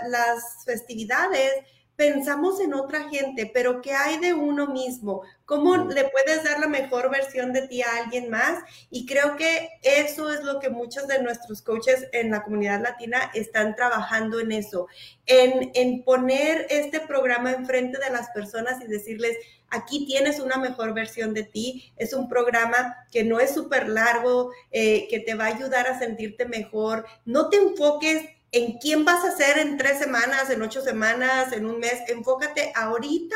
[0.08, 1.52] las festividades,
[2.00, 5.24] pensamos en otra gente, pero ¿qué hay de uno mismo?
[5.44, 8.64] ¿Cómo le puedes dar la mejor versión de ti a alguien más?
[8.90, 13.30] Y creo que eso es lo que muchos de nuestros coaches en la comunidad latina
[13.34, 14.88] están trabajando en eso,
[15.26, 19.36] en, en poner este programa enfrente de las personas y decirles,
[19.70, 21.92] aquí tienes una mejor versión de ti.
[21.98, 26.00] Es un programa que no es súper largo, eh, que te va a ayudar a
[26.00, 27.06] sentirte mejor.
[27.26, 31.66] No te enfoques en quién vas a ser en tres semanas, en ocho semanas, en
[31.66, 32.02] un mes.
[32.08, 33.36] Enfócate ahorita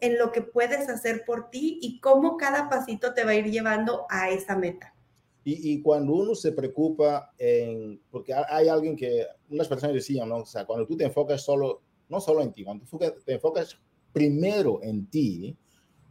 [0.00, 3.50] en lo que puedes hacer por ti y cómo cada pasito te va a ir
[3.50, 4.94] llevando a esa meta.
[5.44, 10.36] Y, cuando uno se preocupa en, porque hay alguien que, unas personas decían, ¿no?
[10.36, 12.86] O sea, cuando tú te enfocas solo, no solo en ti, cuando
[13.24, 13.76] te enfocas
[14.12, 15.56] primero en ti,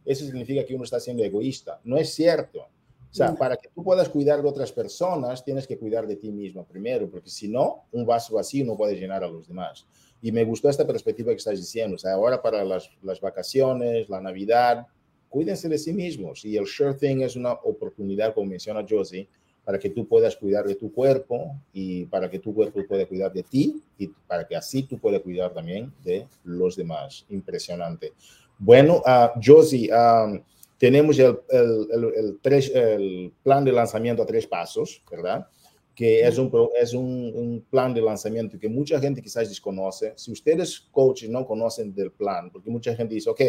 [0.04, 1.80] eso significa que uno está siendo egoísta.
[1.84, 2.66] No es cierto.
[3.12, 6.32] O sea, para que tú puedas cuidar de otras personas, tienes que cuidar de ti
[6.32, 9.86] mismo primero, porque si no, un vaso vacío no puede llenar a los demás.
[10.22, 11.96] Y me gustó esta perspectiva que estás diciendo.
[11.96, 14.86] O sea, ahora para las, las vacaciones, la Navidad,
[15.28, 16.42] cuídense de sí mismos.
[16.46, 19.28] Y el Sure Thing es una oportunidad, como menciona Josie,
[19.62, 23.30] para que tú puedas cuidar de tu cuerpo y para que tu cuerpo pueda cuidar
[23.30, 27.26] de ti y para que así tú puedas cuidar también de los demás.
[27.28, 28.14] Impresionante.
[28.58, 30.40] Bueno, uh, Josie, um,
[30.82, 35.46] tenemos el, el, el, tres, el, plan de lanzamiento a tres pasos, ¿verdad?
[35.94, 40.12] Que es, un, es un, un, plan de lanzamiento que mucha gente quizás desconoce.
[40.16, 43.40] Si ustedes, coaches, no conocen del plan, porque mucha gente dice, ok,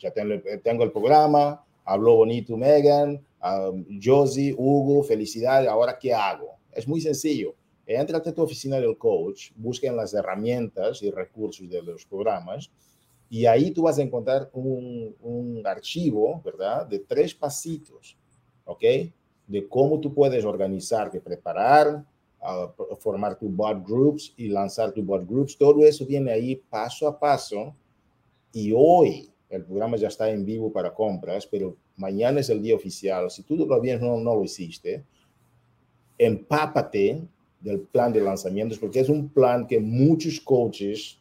[0.00, 6.58] ya tengo, tengo el programa, habló bonito Megan, um, Josie, Hugo, felicidades, ahora ¿qué hago?
[6.72, 7.54] Es muy sencillo.
[7.86, 12.68] Entra a tu oficina del coach, busquen las herramientas y recursos de los programas
[13.30, 16.84] y ahí tú vas a encontrar un, un archivo, ¿verdad?
[16.86, 18.18] De tres pasitos,
[18.64, 18.82] ¿ok?
[19.46, 22.04] De cómo tú puedes organizarte, preparar,
[22.98, 25.56] formar tu bot groups y lanzar tu bot groups.
[25.56, 27.74] Todo eso viene ahí paso a paso.
[28.52, 32.74] Y hoy el programa ya está en vivo para compras, pero mañana es el día
[32.74, 33.30] oficial.
[33.30, 35.04] Si tú todavía no, no lo hiciste,
[36.18, 37.22] empápate
[37.60, 41.19] del plan de lanzamientos, porque es un plan que muchos coaches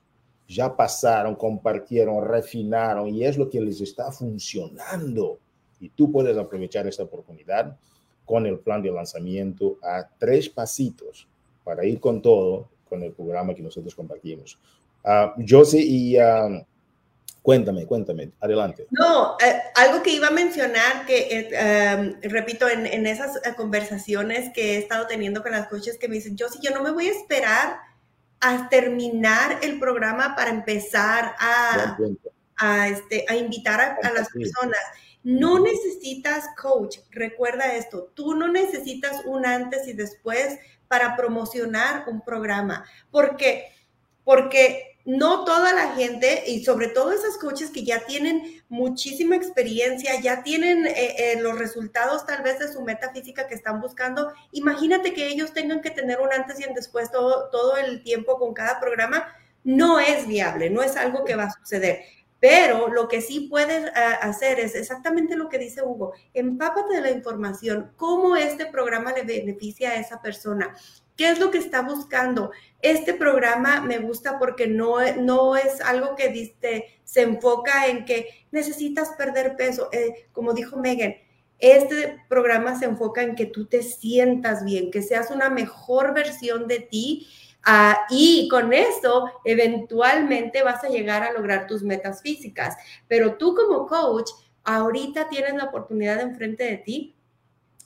[0.50, 5.38] ya pasaron, compartieron, refinaron y es lo que les está funcionando.
[5.80, 7.78] Y tú puedes aprovechar esta oportunidad
[8.26, 11.28] con el plan de lanzamiento a tres pasitos
[11.64, 14.58] para ir con todo con el programa que nosotros compartimos.
[15.04, 16.66] Uh, Josie, y uh,
[17.44, 18.88] cuéntame, cuéntame, adelante.
[18.90, 24.52] No, eh, algo que iba a mencionar, que eh, um, repito, en, esas eh, conversaciones
[24.54, 27.08] que he estado teniendo con las coaches que me dicen, Josie, yo no me voy
[27.08, 27.89] a esperar
[28.42, 31.98] a terminar el programa para empezar a,
[32.58, 34.80] a, este, a invitar a, las personas.
[35.24, 40.58] No necesitas coach, recuerda esto, tú no necesitas un antes y después
[40.88, 43.72] para promocionar un programa, porque,
[44.24, 50.22] porque no toda la gente, y sobre todo esos coaches que ya tienen muchísima experiencia,
[50.22, 54.32] ya tienen eh, eh, los resultados tal vez de su meta física que están buscando,
[54.52, 58.38] imagínate que ellos tengan que tener un antes y un después todo, todo el tiempo
[58.38, 59.28] con cada programa,
[59.64, 62.02] no es viable, no es algo que va a suceder.
[62.40, 63.92] Pero lo que sí puedes eh,
[64.22, 69.24] hacer es exactamente lo que dice Hugo, empápate de la información, cómo este programa le
[69.24, 70.76] beneficia a esa persona,
[71.20, 72.52] qué es lo que está buscando.
[72.82, 78.30] Este programa me gusta porque no, no es algo que dice, se enfoca en que
[78.52, 81.16] necesitas perder peso, eh, como dijo Megan.
[81.58, 86.68] Este programa se enfoca en que tú te sientas bien, que seas una mejor versión
[86.70, 87.28] de ti
[87.66, 92.78] Ah, y con eso, eventualmente vas a llegar a lograr tus metas físicas.
[93.10, 94.32] Pero tú como coach,
[94.64, 97.19] ahorita tienes la oportunidad enfrente de ti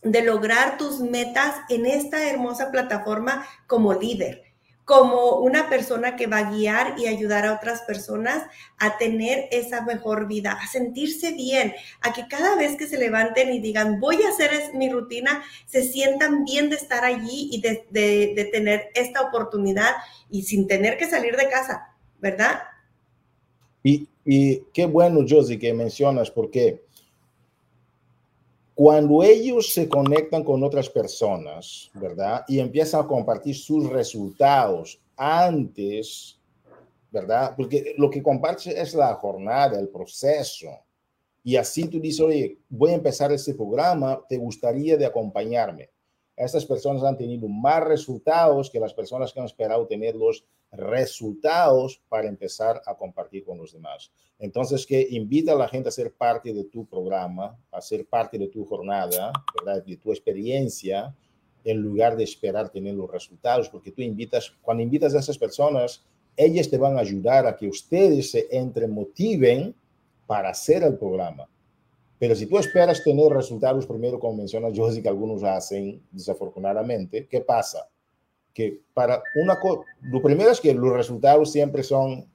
[0.03, 4.53] de lograr tus metas en esta hermosa plataforma como líder
[4.85, 8.43] como una persona que va a guiar y ayudar a otras personas
[8.77, 13.53] a tener esa mejor vida, a sentirse bien, a que cada vez que se levanten
[13.53, 18.49] y digan, voy a hacer mi rutina, se sientan bien de estar allí y de,
[18.51, 19.91] tener esta oportunidad
[20.29, 22.63] y sin tener que salir de casa, ¿verdad?
[23.83, 26.83] Y, y qué bueno, Josie, que mencionas, porque
[28.75, 32.43] cuando ellos se conectan con otras personas, ¿verdad?
[32.47, 36.39] Y empiezan a compartir sus resultados antes,
[37.11, 37.53] ¿verdad?
[37.55, 40.69] Porque lo que compartes es la jornada, el proceso.
[41.43, 45.89] Y así tú dices, oye, voy a empezar este programa, ¿te gustaría de acompañarme?
[46.35, 52.27] Estas personas han tenido más resultados que las personas que han esperado tenerlos resultados para
[52.27, 54.11] empezar a compartir con los demás.
[54.39, 58.37] Entonces, que invita a la gente a ser parte de tu programa, a ser parte
[58.37, 59.31] de tu jornada,
[59.85, 61.15] de tu experiencia,
[61.63, 66.03] en lugar de esperar tener los resultados, porque tú invitas, cuando invitas a esas personas,
[66.35, 69.75] ellas te van a ayudar a que ustedes se entremotiven
[70.25, 71.47] para hacer el programa.
[72.23, 77.41] Pero si tú esperas tener resultados primero, como menciona Josie, que algunos hacen desafortunadamente, ¿qué
[77.41, 77.89] pasa?
[78.53, 82.25] que para una cosa, lo primero es que los resultados siempre son, o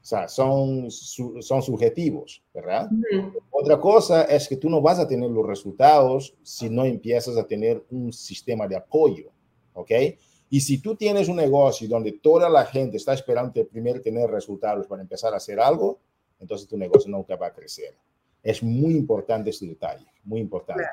[0.00, 2.88] sea, son, son subjetivos, ¿verdad?
[3.50, 7.44] Otra cosa es que tú no vas a tener los resultados si no empiezas a
[7.44, 9.32] tener un sistema de apoyo,
[9.74, 9.90] ¿ok?
[10.48, 14.86] Y si tú tienes un negocio donde toda la gente está esperando primero tener resultados
[14.86, 15.98] para empezar a hacer algo,
[16.38, 17.96] entonces tu negocio nunca va a crecer.
[18.42, 20.84] Es muy importante este detalle, muy importante.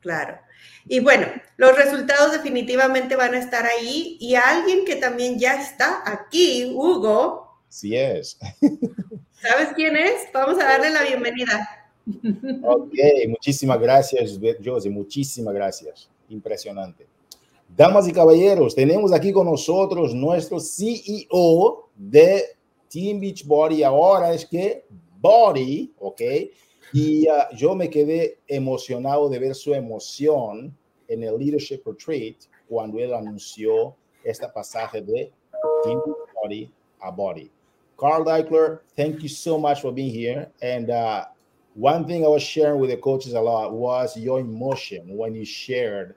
[0.00, 0.38] Claro.
[0.86, 1.26] Y bueno,
[1.56, 7.60] los resultados definitivamente van a estar ahí y alguien que también ya está aquí, Hugo.
[7.68, 8.38] Sí es.
[9.40, 10.28] ¿Sabes quién es?
[10.32, 11.88] Vamos a darle la bienvenida.
[12.62, 12.94] Ok,
[13.28, 16.08] muchísimas gracias, Josie, muchísimas gracias.
[16.28, 17.06] Impresionante.
[17.76, 22.44] Damas y caballeros, tenemos aquí con nosotros nuestro CEO de
[22.88, 23.82] Team Beach Body.
[23.82, 24.86] Ahora es que
[25.20, 26.22] Body, ok,
[26.92, 30.76] y uh, yo me quedé emocionado de ver su emoción
[31.08, 32.36] en el Leadership Retreat
[32.68, 35.32] cuando él anunció esta pasaje de
[36.34, 36.70] Body
[37.00, 37.50] a Body.
[37.96, 40.50] Carl Deichler, thank you so much for being here.
[40.60, 41.26] And uh,
[41.74, 45.44] one thing I was sharing with the coaches a lot was your emotion when you
[45.44, 46.14] shared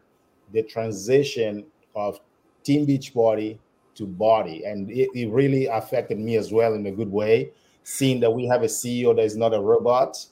[0.52, 1.66] the transition
[1.96, 2.20] of
[2.64, 3.60] Team Beach Body
[3.96, 4.66] to Body.
[4.66, 7.52] And it, it really affected me as well in a good way,
[7.84, 10.26] seeing that we have a CEO that is not a robot,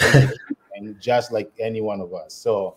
[0.00, 2.34] and just like any one of us.
[2.34, 2.76] So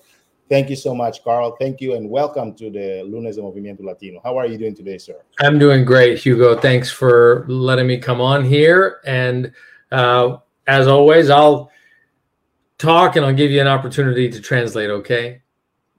[0.49, 1.55] thank you so much, Carl.
[1.59, 4.21] Thank you and welcome to the Lunes de Movimiento Latino.
[4.23, 5.15] How are you doing today, sir?
[5.41, 6.59] I'm doing great, Hugo.
[6.59, 8.99] Thanks for letting me come on here.
[9.05, 9.51] And
[9.91, 10.37] uh,
[10.67, 11.71] as always, I'll
[12.77, 15.41] talk and I'll give you an opportunity to translate, okay?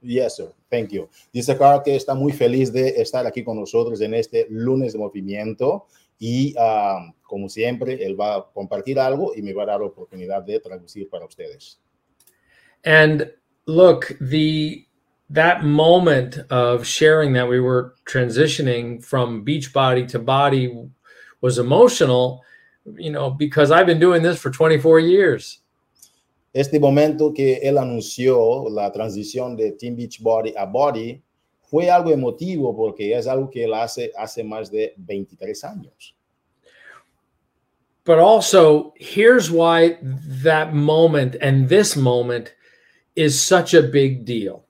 [0.01, 0.53] Yes, sir.
[0.71, 1.09] Thank you.
[1.33, 4.99] Dice Carl que está muy feliz de estar aquí con nosotros en este lunes de
[4.99, 5.87] movimiento
[6.19, 9.87] y um, como siempre, él va a compartir algo y me va a dar la
[9.87, 11.79] oportunidad de traducir para ustedes.
[12.85, 13.31] And
[13.67, 14.87] look, the
[15.31, 20.75] that moment of sharing that we were transitioning from beach body to body
[21.43, 22.43] was emotional,
[22.97, 25.61] you know, because I've been doing this for 24 years.
[26.55, 31.23] Este momento que él anunció la transición de Team Beach Body a Body
[31.61, 36.18] fue algo emotivo porque es algo que él hace hace más de 23 años.
[38.09, 42.55] But also, here's why that moment and this moment
[43.15, 44.65] is such a big deal.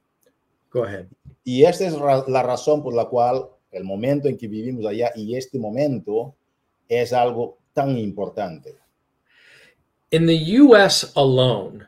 [0.71, 1.07] Go ahead.
[1.45, 5.37] Y esta es la razón por la cual el momento en que vivimos allá y
[5.37, 6.35] este momento
[6.89, 8.75] es algo tan importante.
[10.11, 11.87] In the US alone,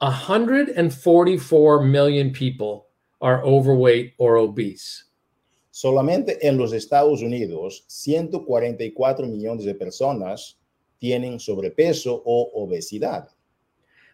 [0.00, 2.86] 144 million people
[3.20, 5.04] are overweight or obese.
[5.70, 10.56] Solamente en los Estados Unidos, 144 millones de personas
[11.06, 13.28] tienen sobrepeso o obesidad.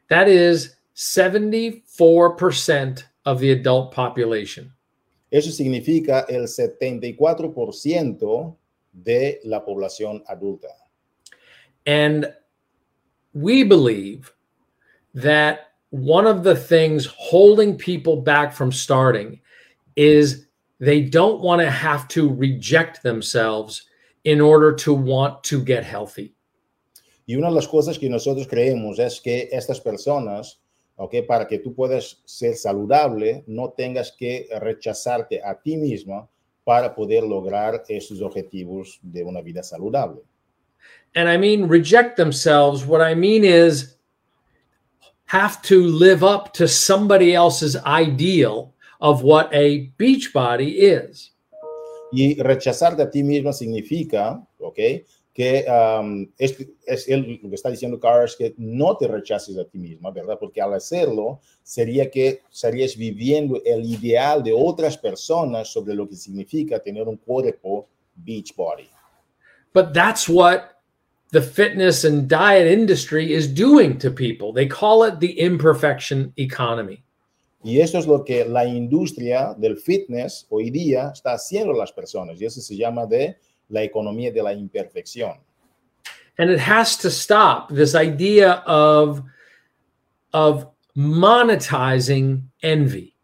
[0.08, 4.74] That is 74% of the adult population.
[5.30, 8.56] Eso significa el 74%
[8.92, 10.68] de la población adulta.
[11.86, 12.30] And
[13.32, 14.30] we believe
[15.14, 19.40] that one of the things holding people back from starting
[19.96, 20.46] is
[20.78, 23.86] they don't want to have to reject themselves
[24.24, 26.34] in order to want to get healthy.
[27.32, 30.60] Y una de las cosas que nosotros creemos es que estas personas,
[30.96, 36.28] okay, para que tú puedas ser saludable, no tengas que rechazarte a ti misma
[36.62, 40.20] para poder lograr esos objetivos de una vida saludable.
[41.14, 42.86] And I mean reject themselves.
[42.86, 43.96] What I mean is
[45.28, 51.34] have to live up to somebody else's ideal of what a beach body is.
[52.12, 54.78] Y rechazarte a ti misma significa, ¿ok?
[55.32, 59.56] Que um, es, es él, lo que está diciendo Carl es que no te rechaces
[59.56, 60.36] a ti misma, ¿verdad?
[60.38, 66.16] Porque al hacerlo sería que estarías viviendo el ideal de otras personas sobre lo que
[66.16, 68.88] significa tener un cuerpo beach body.
[69.72, 70.72] But that's what
[71.30, 74.52] the fitness and diet industry is doing to people.
[74.52, 77.02] They call it the imperfection economy.
[77.64, 81.92] Y eso es lo que la industria del fitness hoy día está haciendo a las
[81.92, 82.40] personas.
[82.40, 83.36] Y eso se llama de
[83.72, 85.38] la economía de la imperfección.
[86.38, 89.22] And it has to stop this idea of,
[90.32, 93.14] of monetizing envy.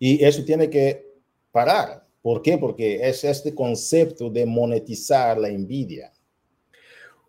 [0.00, 1.04] Y eso tiene que
[1.52, 2.04] parar.
[2.22, 2.58] ¿Por qué?
[2.58, 6.12] Porque es este concepto de monetizar la envidia.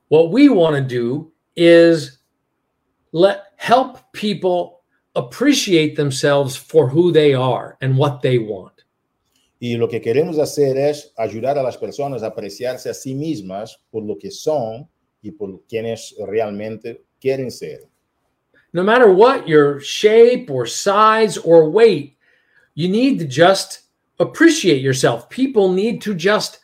[0.09, 2.19] What we want to do is
[3.11, 4.81] let help people
[5.15, 8.78] appreciate themselves for who they are and what they want.
[9.59, 13.77] Y lo que queremos hacer es ayudar a las personas a apreciarse a sí mismas
[13.91, 14.89] por lo que son
[15.21, 17.89] y por quienes realmente quieren ser.
[18.71, 22.17] No matter what your shape or size or weight,
[22.75, 23.89] you need to just
[24.19, 25.27] appreciate yourself.
[25.29, 26.59] People need to just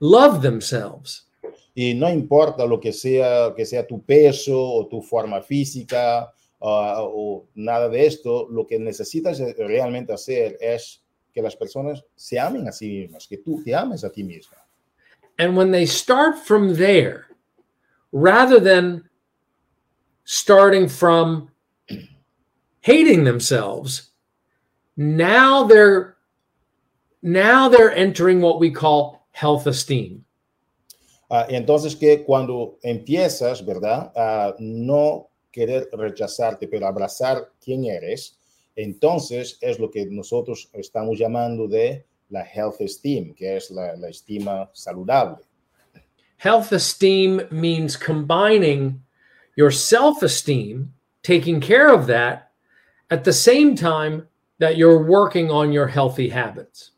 [0.00, 1.28] love themselves.
[1.74, 7.02] Y no importa lo que sea, que sea tu peso o tu forma física uh,
[7.02, 11.03] o nada de esto, lo que necesitas realmente hacer es
[11.34, 14.56] que las personas se amen a sí mismas, que tú te ames a ti misma.
[15.38, 17.26] And when they start from there,
[18.12, 19.08] rather than
[20.24, 21.50] starting from
[22.80, 24.12] hating themselves,
[24.96, 26.16] now they're
[27.20, 30.24] now they're entering what we call health esteem.
[31.30, 34.12] Uh, entonces que cuando empiezas, ¿verdad?
[34.14, 38.38] A no querer rechazarte, pero abrazar quién eres,
[38.76, 44.08] entonces es lo que nosotros estamos llamando de la health esteem, que es la, la
[44.08, 45.44] estima saludable.
[46.38, 49.00] Health esteem means combining
[49.56, 52.52] your self esteem, taking care of that,
[53.10, 54.26] at the same time
[54.58, 56.92] that you're working on your healthy habits.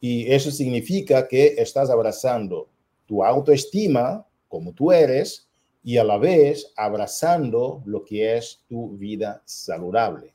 [0.00, 2.70] Y eso significa que estás abrazando
[3.06, 5.46] tu autoestima como tú eres
[5.82, 10.32] y a la vez abrazando lo que es tu vida saludable.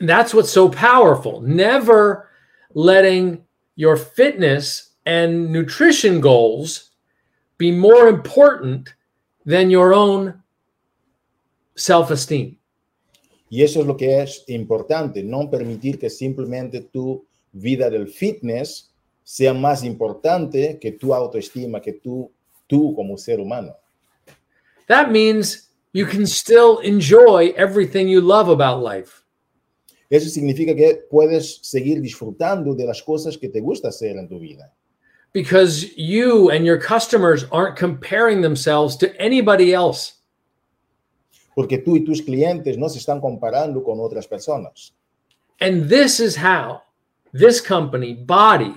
[0.00, 1.42] That's what's so powerful.
[1.42, 2.28] Never
[2.74, 3.44] letting
[3.76, 6.90] your fitness and nutrition goals
[7.58, 8.94] be more important
[9.44, 10.42] than your own
[11.76, 12.56] self esteem.
[13.50, 18.92] Y eso es lo que es importante, no permitir que simplemente tu vida del fitness
[19.24, 22.30] sea más importante que tu autoestima, que tú,
[22.68, 23.76] tú como ser humano.
[24.86, 29.19] That means you can still enjoy everything you love about life.
[30.10, 34.40] Eso significa que puedes seguir disfrutando de las cosas que te gusta hacer en tu
[34.40, 34.74] vida.
[35.32, 40.14] Because you and your customers aren't comparing themselves to anybody else.
[41.54, 44.92] Porque tú y tus clientes no se están comparando con otras personas.
[45.60, 46.82] And this is how
[47.32, 48.74] this company, Body,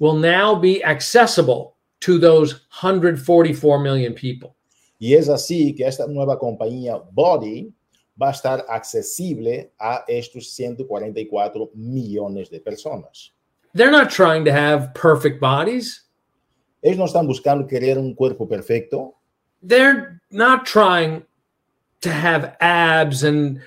[0.00, 4.56] will now be accessible to those 144 million people.
[4.98, 7.72] Y es así que esta nueva compañía Body
[8.18, 13.32] va a estar accesible a estos 144 millones de personas.
[13.74, 16.04] They're not trying to have perfect bodies.
[16.82, 19.14] Ellos no están buscando querer un cuerpo perfecto.
[19.62, 21.24] They're not trying
[22.00, 23.60] to have abs and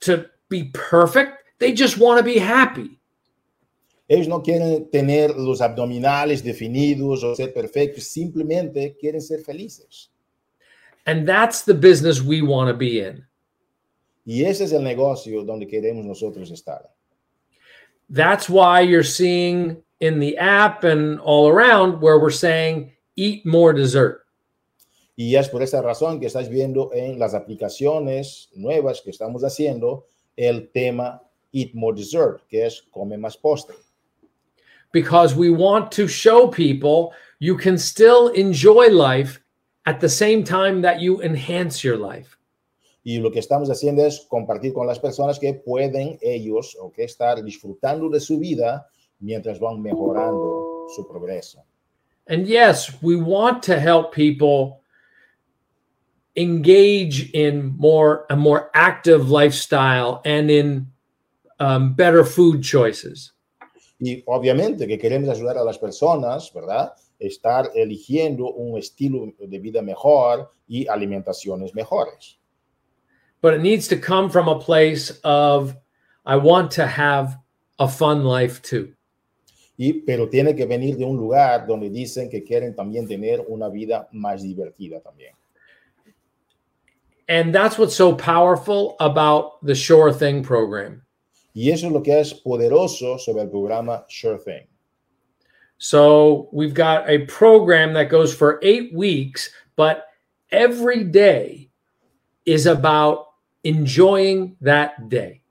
[0.00, 1.44] to be perfect.
[1.58, 2.98] They just want to be happy.
[4.08, 10.10] Ellos no quieren tener los abdominales definidos o ser perfectos, simplemente quieren ser felices.
[11.04, 13.27] And that's the business we want to be in.
[14.28, 16.82] Y ese es el negocio donde queremos nosotros estar.
[18.10, 23.72] That's why you're seeing in the app and all around where we're saying eat more
[23.72, 24.26] dessert.
[25.16, 30.04] Y es por esa razón que estás viendo en las aplicaciones nuevas que estamos haciendo
[30.36, 31.22] el tema
[31.54, 33.76] Eat More Dessert, que es come más postre.
[34.92, 39.40] Because we want to show people you can still enjoy life
[39.86, 42.37] at the same time that you enhance your life.
[43.08, 47.04] Y lo que estamos haciendo es compartir con las personas que pueden ellos o que
[47.04, 48.86] estar disfrutando de su vida
[49.18, 51.64] mientras van mejorando su progreso.
[52.26, 54.82] And yes, we want to help people
[56.36, 60.92] engage in more a more active lifestyle and in
[61.60, 63.32] um, better food choices.
[63.98, 66.92] Y obviamente que queremos ayudar a las personas, ¿verdad?
[67.18, 72.38] Estar eligiendo un estilo de vida mejor y alimentaciones mejores.
[73.40, 75.76] But it needs to come from a place of
[76.26, 77.38] I want to have
[77.78, 78.92] a fun life too.
[79.78, 83.70] Y, pero tiene que venir de un lugar donde dicen que quieren también tener una
[83.70, 85.32] vida más divertida también.
[87.28, 91.02] And that's what's so powerful about the Sure Thing program.
[91.54, 94.66] Y eso es lo que es poderoso sobre el programa Sure Thing.
[95.78, 100.06] So we've got a program that goes for eight weeks, but
[100.50, 101.70] every day
[102.44, 103.27] is about
[103.62, 105.42] enjoying that day.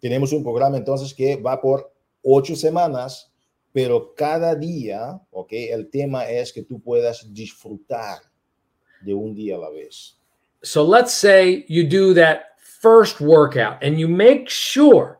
[0.00, 1.92] Tenemos un programa entonces que va por
[2.22, 3.32] ocho semanas,
[3.72, 5.52] pero cada día, ¿ok?
[5.52, 8.18] El tema es que tú puedas disfrutar
[9.02, 10.16] de un día a la vez.
[10.62, 15.18] So let's say you do that first workout and you make sure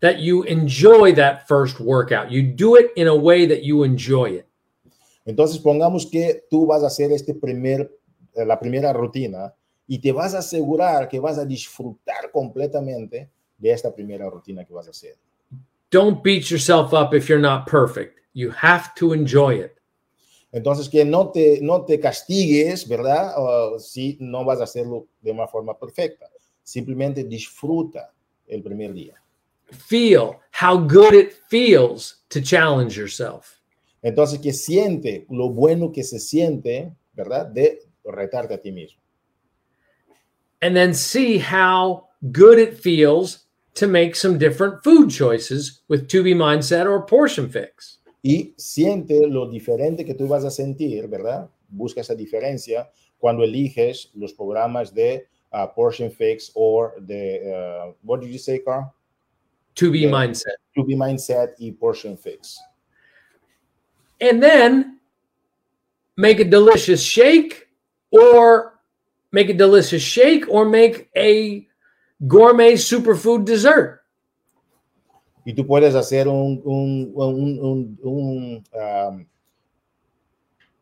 [0.00, 2.30] that you enjoy that first workout.
[2.30, 4.46] You do it in a way that you enjoy it.
[5.24, 7.90] Entonces pongamos que tú vas a hacer este primer,
[8.34, 9.54] eh, la primera rutina
[9.90, 13.28] y te vas a asegurar que vas a disfrutar completamente
[13.58, 15.16] de esta primera rutina que vas a hacer.
[15.90, 18.20] Don't beat yourself up if you're not perfect.
[18.32, 19.72] You have to enjoy it.
[20.52, 23.34] Entonces, que no te, no te castigues, ¿verdad?
[23.36, 26.30] Uh, si no vas a hacerlo de una forma perfecta.
[26.62, 28.12] Simplemente disfruta
[28.46, 29.20] el primer día.
[29.72, 33.58] Feel how good it feels to challenge yourself.
[34.02, 37.46] Entonces, que siente lo bueno que se siente, ¿verdad?
[37.46, 38.99] De retarte a ti mismo.
[40.62, 46.22] And then see how good it feels to make some different food choices with To
[46.22, 47.98] Be Mindset or Portion Fix.
[48.22, 51.48] y siente lo diferente que tú vas a sentir, ¿verdad?
[51.70, 58.20] Busca esa diferencia cuando eliges los programas de uh, Portion Fix or de, uh, what
[58.20, 58.92] did you say, Carl?
[59.76, 60.10] To Be Yeah.
[60.10, 60.56] Mindset.
[60.76, 62.58] To Be Mindset y Portion Fix.
[64.20, 65.00] And then
[66.16, 67.68] make a delicious shake
[68.10, 68.69] or
[69.32, 71.66] make a delicious shake or make a
[72.26, 73.98] gourmet superfood dessert.
[75.46, 79.26] Y tú puedes hacer un, un, un, un, un, um,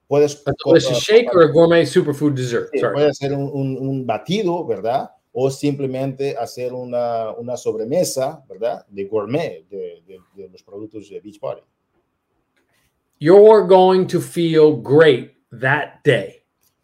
[0.09, 2.71] puedes, A delicious shake or a gourmet superfood dessert.
[2.73, 2.95] Sí, Sorry.
[2.95, 5.11] puede hacer un, batido, ¿verdad?
[5.33, 8.85] O simplemente hacer una, una sobremesa, ¿verdad?
[8.89, 11.63] De gourmet de, de- de los productos de Beachbody.
[13.21, 16.38] You're going to feel great that day.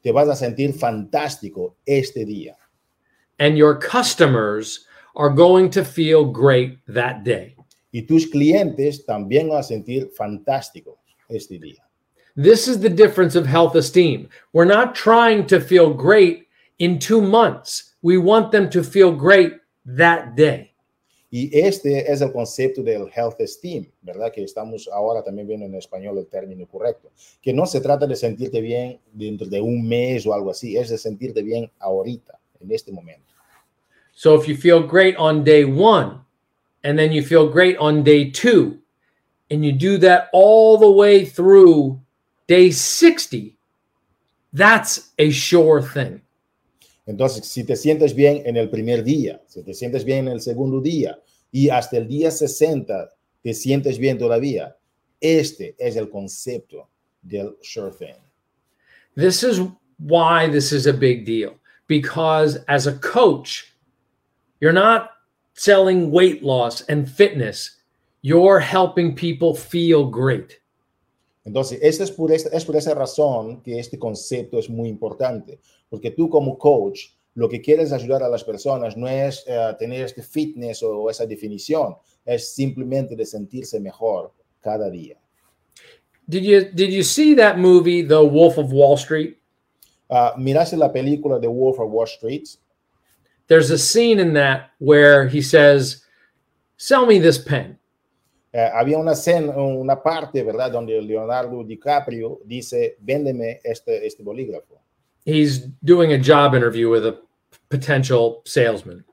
[0.05, 2.55] Te vas a sentir fantástico este día.
[3.39, 4.87] And your customers
[5.17, 7.57] are going to feel great that day.
[7.93, 10.99] Y tus clientes también van a sentir fantástico
[11.29, 11.81] este día.
[12.37, 14.29] This is the difference of health esteem.
[14.53, 16.49] We're not trying to feel great
[16.79, 17.95] in two months.
[18.03, 19.55] We want them to feel great
[19.87, 20.74] that day.
[21.37, 24.31] Y este es el concepto del health esteem, ¿verdad?
[24.31, 27.11] Que estamos ahora también viendo en español el término correcto.
[27.43, 30.91] Que no se trata de sentirte bien dentro de un mes o algo así, es
[30.91, 33.27] de sentirte bien ahorita, en este momento.
[34.13, 36.21] So if you feel great on day one,
[36.85, 38.79] and then you feel great on day two,
[39.51, 41.99] and you do that all the way through
[42.47, 43.57] day 60,
[44.53, 46.21] that's a sure thing.
[47.07, 50.41] Entonces, si te sientes bien en el primer día, si te sientes bien en el
[50.41, 51.19] segundo día
[51.53, 53.11] y hasta el día 60
[53.43, 54.77] te sientes bien todavía,
[55.21, 56.89] este es el concepto
[57.23, 58.17] del sure thing.
[59.17, 59.61] This is
[59.99, 61.55] why this is a big deal
[61.87, 63.75] because as a coach,
[64.61, 65.11] you're not
[65.55, 67.83] selling weight loss and fitness,
[68.23, 70.61] you're helping people feel great.
[71.45, 75.61] Entonces, esta es, por esta, es por esa razón que este concepto es muy importante,
[75.91, 80.05] porque tú como coach, lo que quieres ayudar a las personas no es eh, tener
[80.05, 85.19] este fitness o esa definición, es simplemente de sentirse mejor cada día.
[86.27, 89.37] Did you did you see that movie The Wolf of Wall Street?
[90.09, 92.49] Ah, miraste la película de Wolf of Wall Street,
[93.47, 96.05] There's a scene in that where he says,
[96.79, 97.79] "Sell me this pen."
[98.57, 104.81] Eh, había una escena, una parte, ¿verdad?, donde Leonardo DiCaprio dice, véndeme este, este bolígrafo.
[105.25, 107.19] He's doing a job interview with a
[107.69, 109.05] potential salesman.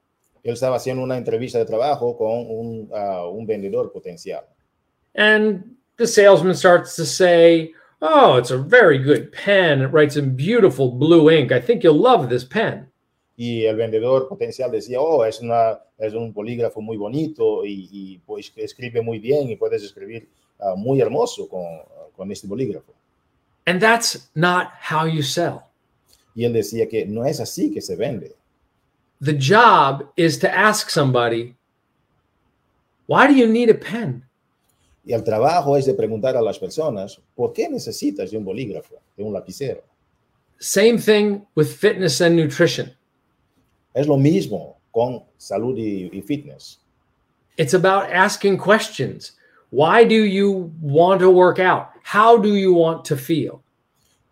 [0.43, 4.43] Él estaba haciendo una entrevista de trabajo con un, ah, un vendedor potencial.
[5.15, 9.81] And the salesman starts to say, Oh, it's a very good pen.
[9.81, 11.51] It writes in beautiful blue ink.
[11.51, 12.90] I think you'll love this pen.
[13.43, 18.17] Y el vendedor potencial decía, oh, es, una, es un bolígrafo muy bonito y, y
[18.19, 20.29] pues escribe muy bien y puedes escribir
[20.59, 21.65] uh, muy hermoso con,
[22.15, 22.93] con este bolígrafo.
[23.65, 25.61] And that's not how you sell.
[26.35, 28.35] Y él decía que no es así que se vende.
[29.19, 31.55] The job is to ask somebody,
[33.07, 34.23] why do you need a pen?
[35.03, 39.01] Y el trabajo es de preguntar a las personas, ¿por qué necesitas de un bolígrafo,
[39.17, 39.81] de un lapicero?
[40.59, 42.95] Same thing with fitness and nutrition.
[43.93, 46.79] Es lo mismo con salud y, y fitness.
[47.57, 49.33] It's about asking questions.
[49.71, 51.89] Why do you want to work out?
[52.03, 53.61] How do you want to feel?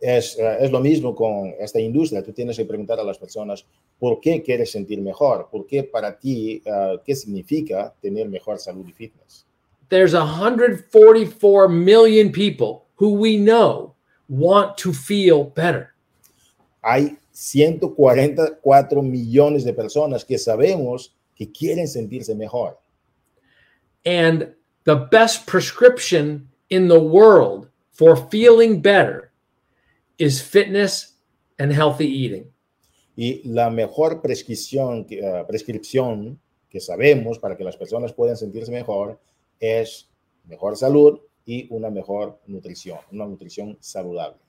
[0.01, 2.23] Es, eh, es lo mismo con esta industria.
[2.23, 3.65] Tú tienes que preguntar a las personas
[3.99, 8.85] por qué quieres sentir mejor, por qué para ti, eh, qué significa tener mejor salud
[8.87, 9.45] y fitness.
[9.89, 13.95] There's 144 million people who we know
[14.29, 15.93] want to feel better.
[16.81, 22.77] Hay 144 millones de personas que sabemos que quieren sentirse mejor.
[24.05, 29.31] And the best prescription in the world for feeling better
[30.17, 31.17] is fitness
[31.57, 32.51] and healthy eating.
[33.15, 39.17] Y la mejor prescripción, eh, prescripción que sabemos para que las personas puedan sentirse mejor
[39.61, 40.09] es
[40.45, 44.39] mejor salud y una mejor nutrición, una nutrición saludable.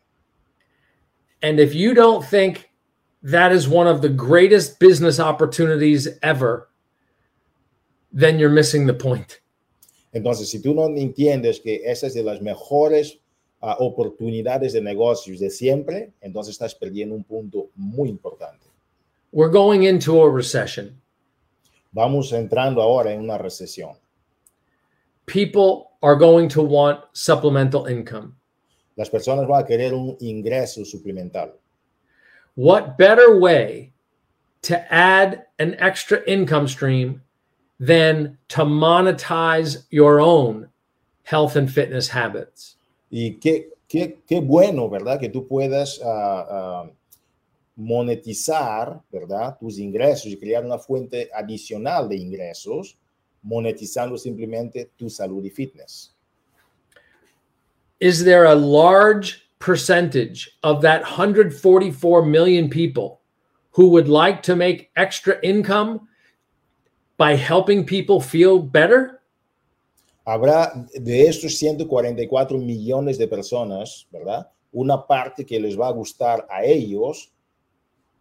[1.43, 2.70] And if you don't think
[3.23, 6.69] that is one of the greatest business opportunities ever,
[8.13, 9.41] then you're missing the point.
[10.13, 13.19] Entonces, si tú no entiendes que esa es de las mejores
[13.63, 18.67] ah, oportunidades de negocios de siempre, entonces estás perdiendo un punto muy importante.
[19.33, 21.01] We're going into a recession.
[21.93, 23.97] Vamos entrando ahora en una recesión.
[25.27, 28.35] People are going to want supplemental income.
[28.97, 31.60] Las personas van a querer un ingreso suplemental.
[32.55, 33.93] What better way
[34.63, 37.23] to add an extra income stream
[37.79, 40.69] than to monetize your own
[41.23, 42.77] health and fitness habits?
[43.11, 45.19] Y qué, qué, qué bueno, ¿verdad?
[45.19, 46.91] Que tú puedas ah, ah,
[47.77, 49.57] monetizar, ¿verdad?
[49.59, 52.99] Tus ingresos y crear una fuente adicional de ingresos,
[53.43, 56.15] monetizando simplemente tu salud y fitness.
[58.01, 63.21] Is there a large percentage of that 144 million people
[63.73, 66.09] who would like to make extra income
[67.17, 69.21] by helping people feel better?
[70.27, 74.51] Habrá de estos 144 millones de personas, ¿verdad?
[74.73, 77.33] Una parte que les va a gustar a ellos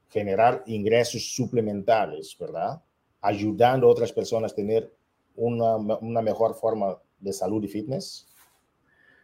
[0.10, 2.82] generar ingresos suplementales, ¿verdad?
[3.22, 4.92] Ayudando a otras personas a tener
[5.36, 8.28] una, una mejor forma de salud y fitness.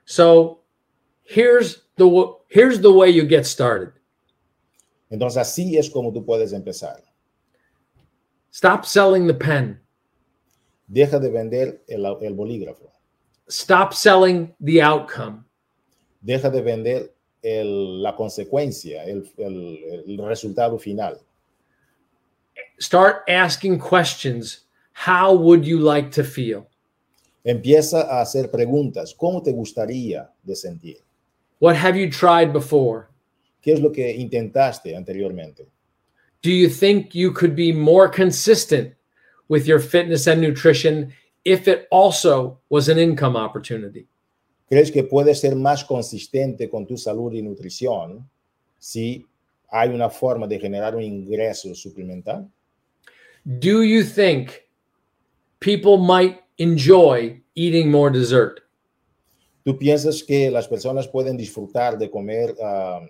[0.06, 0.65] So
[1.26, 2.06] here's the
[2.50, 3.92] here's the way you get started.
[5.10, 7.04] Entonces así es como tú puedes empezar.
[8.52, 9.80] Stop selling the pen.
[10.88, 12.92] Deja de vender el, el bolígrafo.
[13.50, 15.44] Stop selling the outcome.
[16.22, 17.14] Deja de vender
[17.44, 21.20] el- la consecuencia, el, el- el resultado final.
[22.80, 24.62] Start asking questions.
[24.94, 26.68] How would you like to feel?
[27.44, 29.14] Empieza a hacer preguntas.
[29.14, 30.98] ¿Cómo te gustaría de sentir?
[31.60, 33.10] What have you tried before?
[33.62, 35.68] ¿Qué es lo que intentaste anteriormente?
[36.42, 38.94] Do you think you could be more consistent
[39.48, 44.08] with your fitness and nutrition if it also was an income opportunity?
[44.70, 48.28] ¿Crees que puedes ser más consistente con tu salud y nutrición
[48.80, 49.26] si
[49.72, 52.50] hay una forma de generar un ingreso suplemental?
[53.60, 54.66] Do you think
[55.60, 58.62] people might enjoy eating more dessert?
[59.66, 63.02] ¿Tú piensas que las personas pueden disfrutar de comer ah,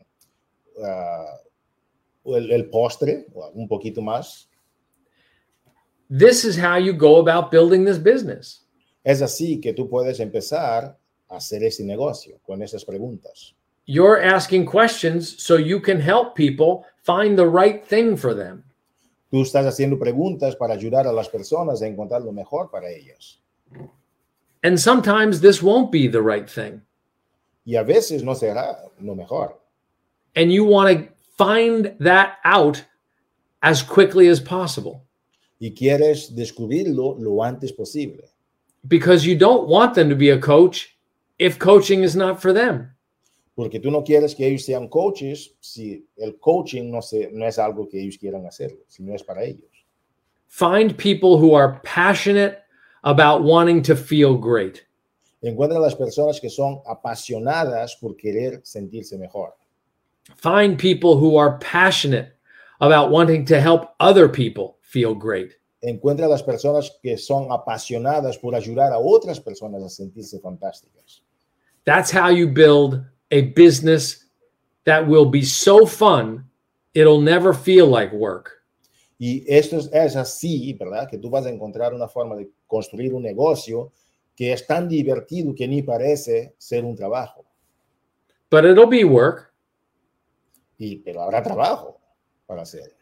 [0.82, 1.38] ah,
[2.24, 4.50] el, el postre un poquito más?
[6.10, 8.66] This is how you go about building this business.
[9.04, 10.98] Es así que tú puedes empezar
[11.28, 13.54] a hacer este negocio con esas preguntas.
[13.86, 18.64] You're asking questions so you can help people find the right thing for them.
[19.30, 23.42] Tú estás haciendo preguntas para ayudar a las personas a encontrar lo mejor para ellas.
[24.66, 26.82] And sometimes this won't be the right thing.
[27.68, 29.54] Y a veces no será lo mejor.
[30.36, 31.08] And you want to
[31.38, 32.84] find that out
[33.62, 35.04] as quickly as possible
[35.62, 38.24] Y quieres descubrirlo lo antes posible.
[38.88, 40.98] because you don't want them to be a coach
[41.38, 42.90] if coaching is not for them.
[43.56, 47.60] Porque tú no quieres que ellos sean coaches si el coaching no, se, no es
[47.60, 49.70] algo que ellos quieran hacerlo, si no es para ellos.
[50.48, 52.65] Find people who are passionate
[53.06, 54.86] about wanting to feel great.
[55.44, 59.54] Encuentra las personas que son apasionadas por querer sentirse mejor.
[60.36, 62.36] Find people who are passionate
[62.82, 65.56] about wanting to help other people feel great.
[65.84, 71.22] Encuentra las personas que son apasionadas por ayudar a otras personas a sentirse fantásticas.
[71.86, 74.26] That's how you build a business
[74.86, 76.46] that will be so fun,
[76.96, 78.64] it'll never feel like work.
[79.18, 81.08] Y esto es, es así, ¿verdad?
[81.10, 83.92] Que tú vas a encontrar una forma de construir un negocio
[84.36, 87.46] que es tan divertido que ni parece ser un trabajo.
[88.52, 89.54] But it'll be work.
[90.78, 92.00] Y, pero habrá trabajo
[92.46, 92.94] para hacer.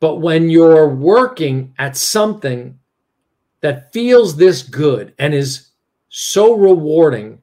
[0.00, 2.78] But when you're working at something
[3.60, 5.72] that feels this good and is
[6.08, 7.40] so rewarding,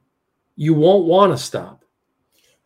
[0.56, 1.82] you won't want to stop.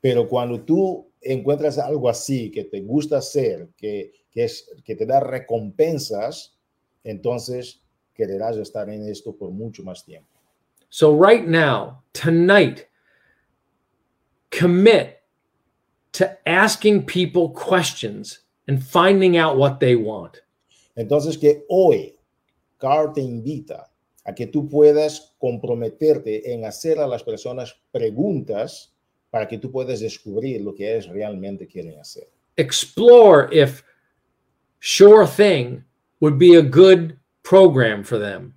[0.00, 5.06] Pero cuando tú encuentras algo así que te gusta hacer, que, que, es, que te
[5.06, 6.58] da recompensas,
[7.04, 7.80] entonces
[8.12, 10.28] quererás estar en esto por mucho más tiempo.
[10.90, 12.86] So, right now, tonight,
[14.50, 15.22] commit
[16.12, 20.38] to asking people questions and finding out what they want.
[20.96, 22.16] Entonces que hoy
[22.78, 23.90] Carl te invita
[24.24, 28.94] a que tú puedas comprometerte en hacer a las personas preguntas
[29.30, 32.28] para que tú puedas descubrir lo que es realmente quieren hacer.
[32.56, 33.82] Explore if
[34.86, 35.82] Sure Thing
[36.20, 38.52] would be a good program for them.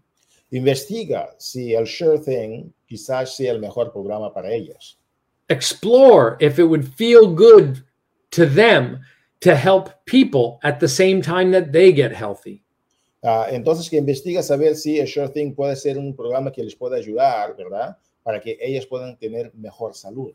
[0.51, 4.97] Investiga si el Sure Thing quizás sea el mejor programa para ellas.
[5.47, 7.81] Explore if it would feel good
[8.31, 8.99] to them
[9.39, 12.61] to help people at the same time that they get healthy.
[13.23, 16.75] Uh, entonces que investiga saber si el Sure Thing puede ser un programa que les
[16.75, 17.95] pueda ayudar, ¿verdad?
[18.25, 20.33] Para que ellas puedan tener mejor salud.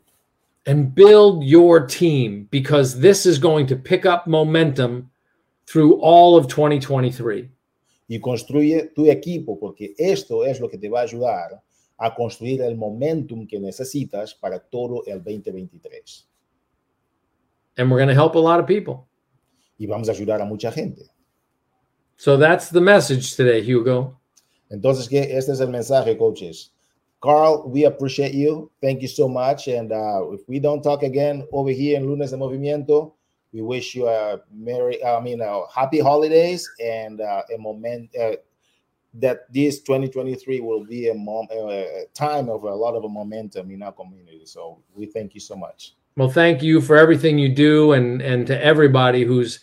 [0.65, 5.11] And build your team because this is going to pick up momentum
[5.65, 7.49] through all of 2023.
[8.07, 11.61] Y construye tu equipo porque esto es lo que te va a ayudar
[11.97, 16.27] a construir el momentum que necesitas para todo el 2023.
[17.77, 19.07] And we're going to help a lot of people.
[19.79, 21.09] Y vamos a ayudar a mucha gente.
[22.17, 24.19] So that's the message today, Hugo.
[24.69, 26.71] Entonces, que este es el mensaje, coaches.
[27.21, 28.69] Carl, we appreciate you.
[28.81, 29.67] Thank you so much.
[29.67, 33.13] And uh, if we don't talk again over here in Lunes de Movimiento,
[33.53, 38.33] we wish you a merry, I mean, a happy holidays and uh, a moment uh,
[39.13, 43.83] that this 2023 will be a, mom, a time of a lot of momentum in
[43.83, 44.41] our community.
[44.45, 45.93] So we thank you so much.
[46.17, 49.59] Well, thank you for everything you do and and to everybody who's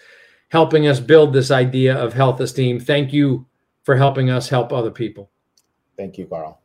[0.49, 2.81] helping us build this idea of health esteem.
[2.81, 3.47] Thank you
[3.85, 5.31] for helping us help other people.
[5.97, 6.60] Thank you, Carl.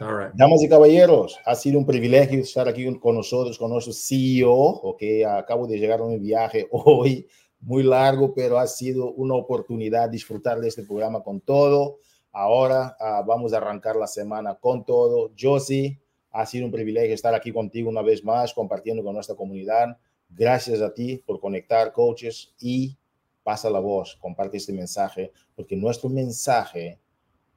[0.00, 0.30] All.
[0.34, 5.02] Damas y caballeros, ha sido un privilegio estar aquí con nosotros, con nuestro CEO, ok,
[5.26, 7.26] acabo de llegar a un viaje hoy
[7.60, 11.98] muy largo, pero ha sido una oportunidad disfrutar de este programa con todo.
[12.32, 15.32] Ahora uh, vamos a arrancar la semana con todo.
[15.38, 19.98] Josie, ha sido un privilegio estar aquí contigo una vez más, compartiendo con nuestra comunidad.
[20.28, 22.96] Gracias a ti por conectar, coaches, y
[23.42, 27.00] pasa la voz, comparte este mensaje, porque nuestro mensaje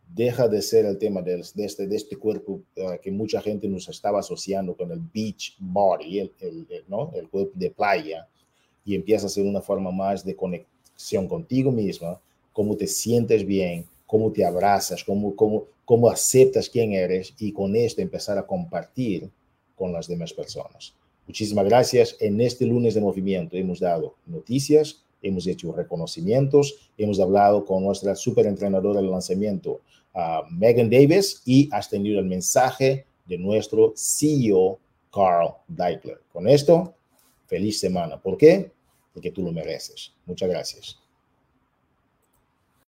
[0.08, 3.89] deja de ser el tema de, este, de este, cuerpo uh, que mucha gente nos
[3.89, 7.12] estaba asociando con el beach body, el, el, el, ¿no?
[7.16, 8.28] el cuerpo de playa,
[8.86, 12.20] y empieza a ser una forma más de conexión contigo misma,
[12.51, 17.76] cómo te sientes bien, cómo te abrazas, cómo, cómo, cómo aceptas quién eres y con
[17.76, 19.30] esto empezar a compartir
[19.76, 20.93] con las demás personas.
[21.26, 22.18] Muchísimas gracias.
[22.20, 28.15] En este lunes de movimiento hemos dado noticias, hemos hecho reconocimientos, hemos hablado con nuestra
[28.15, 29.82] super entrenadora del lanzamiento,
[30.13, 34.80] uh, Megan Davis, y has tenido el mensaje de nuestro CEO,
[35.11, 36.21] Carl Deichler.
[36.32, 36.93] Con esto,
[37.47, 38.21] feliz semana.
[38.21, 38.71] ¿Por qué?
[39.13, 40.13] Porque tú lo mereces.
[40.26, 41.03] Muchas gracias.